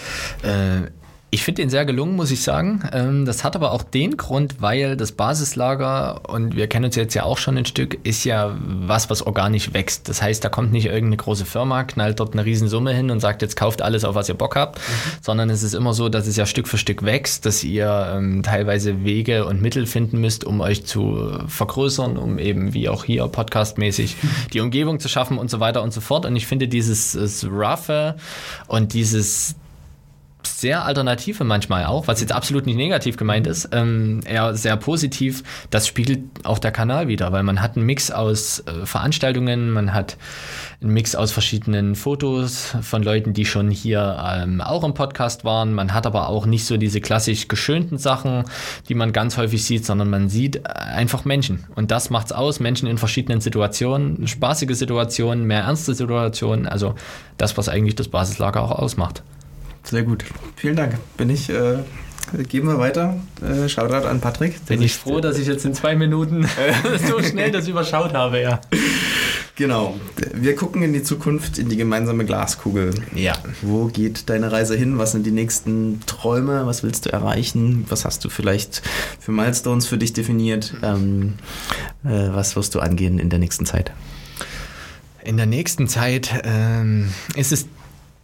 [0.43, 0.77] ja.
[0.83, 0.91] äh,
[1.35, 2.81] ich finde den sehr gelungen, muss ich sagen.
[2.93, 7.13] Ähm, das hat aber auch den Grund, weil das Basislager, und wir kennen uns jetzt
[7.13, 10.07] ja auch schon ein Stück, ist ja was, was organisch wächst.
[10.07, 13.41] Das heißt, da kommt nicht irgendeine große Firma, knallt dort eine Riesensumme hin und sagt,
[13.41, 14.81] jetzt kauft alles, auf was ihr Bock habt, mhm.
[15.21, 18.41] sondern es ist immer so, dass es ja Stück für Stück wächst, dass ihr ähm,
[18.41, 23.27] teilweise Wege und Mittel finden müsst, um euch zu vergrößern, um eben wie auch hier
[23.27, 24.15] podcastmäßig
[24.53, 26.25] die Umgebung zu schaffen und so weiter und so fort.
[26.25, 28.15] Und ich finde dieses Roughe
[28.67, 29.55] und dieses
[30.59, 35.43] sehr alternative manchmal auch, was jetzt absolut nicht negativ gemeint ist, ähm, eher sehr positiv.
[35.69, 39.93] Das spiegelt auch der Kanal wieder, weil man hat einen Mix aus äh, Veranstaltungen, man
[39.93, 40.17] hat
[40.81, 45.73] einen Mix aus verschiedenen Fotos von Leuten, die schon hier ähm, auch im Podcast waren.
[45.73, 48.45] Man hat aber auch nicht so diese klassisch geschönten Sachen,
[48.87, 51.65] die man ganz häufig sieht, sondern man sieht äh, einfach Menschen.
[51.75, 52.61] Und das macht's aus.
[52.61, 56.65] Menschen in verschiedenen Situationen, spaßige Situationen, mehr ernste Situationen.
[56.65, 56.95] Also
[57.37, 59.23] das, was eigentlich das Basislager auch ausmacht.
[59.85, 60.25] Sehr gut.
[60.55, 60.97] Vielen Dank.
[61.17, 61.49] Bin ich.
[61.49, 61.77] Äh,
[62.49, 63.17] geben wir weiter.
[63.41, 64.65] Äh, Shoutout an Patrick.
[64.65, 66.47] Bin ich froh, dass ich jetzt in zwei Minuten
[67.07, 68.61] so schnell das überschaut habe, ja.
[69.55, 69.95] Genau.
[70.33, 72.93] Wir gucken in die Zukunft, in die gemeinsame Glaskugel.
[73.13, 73.35] Ja.
[73.61, 74.97] Wo geht deine Reise hin?
[74.97, 76.65] Was sind die nächsten Träume?
[76.65, 77.85] Was willst du erreichen?
[77.87, 78.81] Was hast du vielleicht
[79.19, 80.73] für Milestones für dich definiert?
[80.83, 81.35] Ähm,
[82.03, 83.91] äh, was wirst du angehen in der nächsten Zeit?
[85.23, 87.67] In der nächsten Zeit ähm, ist es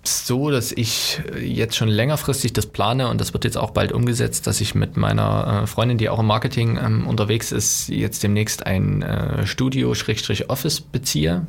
[0.04, 3.91] so, dass ich äh, jetzt schon längerfristig das plane und das wird jetzt auch bald
[3.91, 8.24] umgesetzt, dass ich mit meiner äh, Freundin, die auch im Marketing ähm, unterwegs ist, jetzt
[8.24, 11.45] demnächst ein äh, Studio-Office beziehe.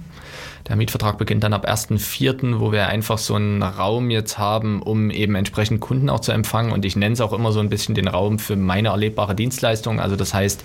[0.69, 5.11] Der Mietvertrag beginnt dann ab 1.4., wo wir einfach so einen Raum jetzt haben, um
[5.11, 6.73] eben entsprechend Kunden auch zu empfangen.
[6.73, 9.99] Und ich nenne es auch immer so ein bisschen den Raum für meine erlebbare Dienstleistung.
[9.99, 10.65] Also das heißt,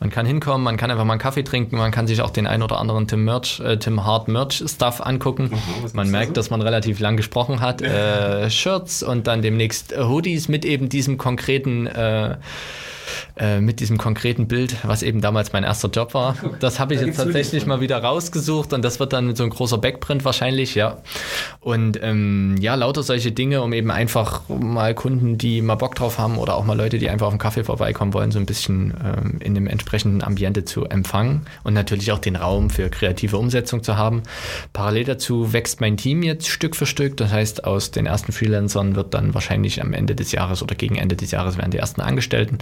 [0.00, 2.46] man kann hinkommen, man kann einfach mal einen Kaffee trinken, man kann sich auch den
[2.46, 5.50] ein oder anderen Tim, Merch, äh, Tim Hart Merch Stuff angucken.
[5.52, 7.82] Aha, man merkt, dass man relativ lang gesprochen hat.
[7.82, 12.36] Äh, Shirts und dann demnächst Hoodies mit eben diesem konkreten äh,
[13.36, 16.36] äh, mit diesem konkreten Bild, was eben damals mein erster Job war.
[16.60, 19.50] Das habe ich da jetzt tatsächlich mal wieder rausgesucht und das wird dann so ein
[19.50, 20.98] großer Backprint wahrscheinlich, ja.
[21.60, 26.18] Und ähm, ja, lauter solche Dinge, um eben einfach mal Kunden, die mal Bock drauf
[26.18, 28.94] haben oder auch mal Leute, die einfach auf den Kaffee vorbeikommen wollen, so ein bisschen
[29.04, 33.82] ähm, in dem entsprechenden Ambiente zu empfangen und natürlich auch den Raum für kreative Umsetzung
[33.82, 34.22] zu haben.
[34.72, 37.16] Parallel dazu wächst mein Team jetzt Stück für Stück.
[37.16, 40.96] Das heißt, aus den ersten Freelancern wird dann wahrscheinlich am Ende des Jahres oder gegen
[40.96, 42.58] Ende des Jahres werden die ersten Angestellten.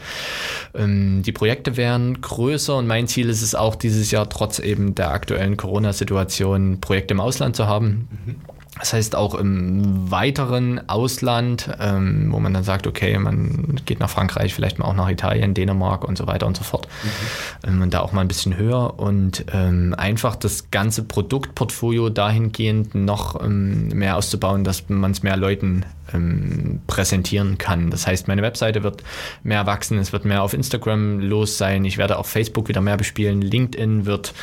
[0.74, 4.94] Ähm, die Projekte werden größer und mein Ziel ist es auch dieses Jahr trotz eben
[4.94, 8.08] der aktuellen Corona-Situation Projekte im Ausland zu haben.
[8.24, 8.36] Mhm.
[8.78, 14.10] Das heißt auch im weiteren Ausland, ähm, wo man dann sagt, okay, man geht nach
[14.10, 16.86] Frankreich, vielleicht mal auch nach Italien, Dänemark und so weiter und so fort.
[17.02, 17.68] Mhm.
[17.68, 22.94] Ähm, und da auch mal ein bisschen höher und ähm, einfach das ganze Produktportfolio dahingehend
[22.94, 27.90] noch ähm, mehr auszubauen, dass man es mehr Leuten ähm, präsentieren kann.
[27.90, 29.02] Das heißt, meine Webseite wird
[29.42, 32.98] mehr wachsen, es wird mehr auf Instagram los sein, ich werde auf Facebook wieder mehr
[32.98, 34.34] bespielen, LinkedIn wird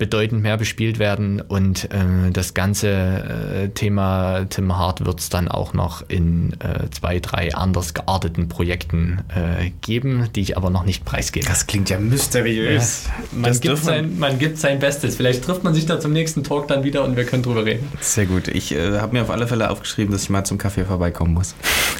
[0.00, 5.46] bedeutend mehr bespielt werden und äh, das ganze äh, Thema Tim Hart wird es dann
[5.46, 10.86] auch noch in äh, zwei, drei anders gearteten Projekten äh, geben, die ich aber noch
[10.86, 11.46] nicht preisgebe.
[11.46, 13.04] Das klingt ja mysteriös.
[13.08, 15.16] Ja, man, gibt sein, man gibt sein Bestes.
[15.16, 17.86] Vielleicht trifft man sich da zum nächsten Talk dann wieder und wir können drüber reden.
[18.00, 18.48] Sehr gut.
[18.48, 21.54] Ich äh, habe mir auf alle Fälle aufgeschrieben, dass ich mal zum Kaffee vorbeikommen muss.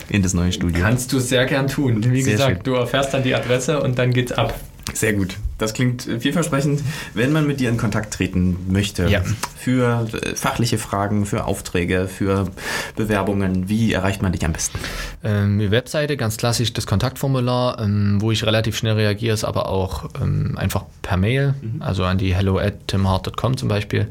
[0.08, 0.82] In das neue Studio.
[0.82, 2.02] Kannst du sehr gern tun.
[2.02, 2.62] Wie sehr gesagt, schön.
[2.64, 4.58] du erfährst dann die Adresse und dann geht's ab.
[4.94, 5.36] Sehr gut.
[5.60, 6.80] Das klingt vielversprechend.
[7.14, 9.22] Wenn man mit dir in Kontakt treten möchte, ja.
[9.56, 12.48] für äh, fachliche Fragen, für Aufträge, für
[12.96, 14.78] Bewerbungen, wie erreicht man dich am besten?
[15.22, 19.68] Ähm, die Webseite, ganz klassisch das Kontaktformular, ähm, wo ich relativ schnell reagiere, ist aber
[19.68, 21.82] auch ähm, einfach per Mail, mhm.
[21.82, 24.08] also an die hello at timhart.com zum Beispiel.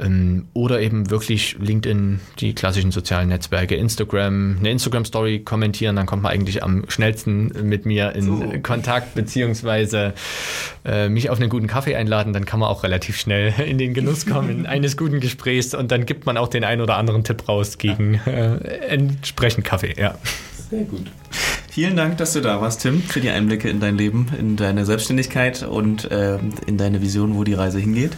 [0.00, 6.24] Ähm, oder eben wirklich LinkedIn, die klassischen sozialen Netzwerke, Instagram, eine Instagram-Story kommentieren, dann kommt
[6.24, 8.52] man eigentlich am schnellsten mit mir in so.
[8.62, 10.14] Kontakt, beziehungsweise
[10.84, 13.94] äh, mich auf einen guten Kaffee einladen, dann kann man auch relativ schnell in den
[13.94, 17.48] Genuss kommen eines guten Gesprächs und dann gibt man auch den einen oder anderen Tipp
[17.48, 18.56] raus gegen äh,
[18.88, 20.14] entsprechend Kaffee, ja.
[20.70, 21.10] Sehr gut.
[21.70, 24.84] Vielen Dank, dass du da warst, Tim, für die Einblicke in dein Leben, in deine
[24.84, 28.12] Selbstständigkeit und äh, in deine Vision, wo die Reise hingeht.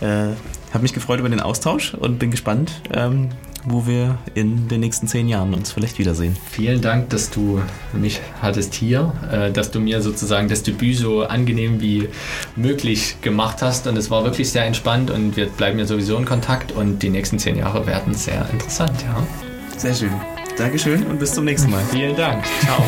[0.00, 0.30] Äh,
[0.72, 3.30] habe mich gefreut über den Austausch und bin gespannt, ähm,
[3.64, 6.36] wo wir in den nächsten zehn Jahren uns vielleicht wiedersehen.
[6.50, 7.60] Vielen Dank, dass du
[7.92, 12.08] mich hattest hier, äh, dass du mir sozusagen das Debüt so angenehm wie
[12.56, 13.86] möglich gemacht hast.
[13.86, 17.10] Und es war wirklich sehr entspannt und wir bleiben ja sowieso in Kontakt und die
[17.10, 19.26] nächsten zehn Jahre werden sehr interessant, ja.
[19.76, 20.10] Sehr schön.
[20.56, 21.82] Dankeschön und bis zum nächsten Mal.
[21.90, 22.44] Vielen Dank.
[22.60, 22.82] Ciao.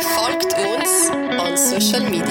[0.00, 2.27] Folgt uns on Social Media.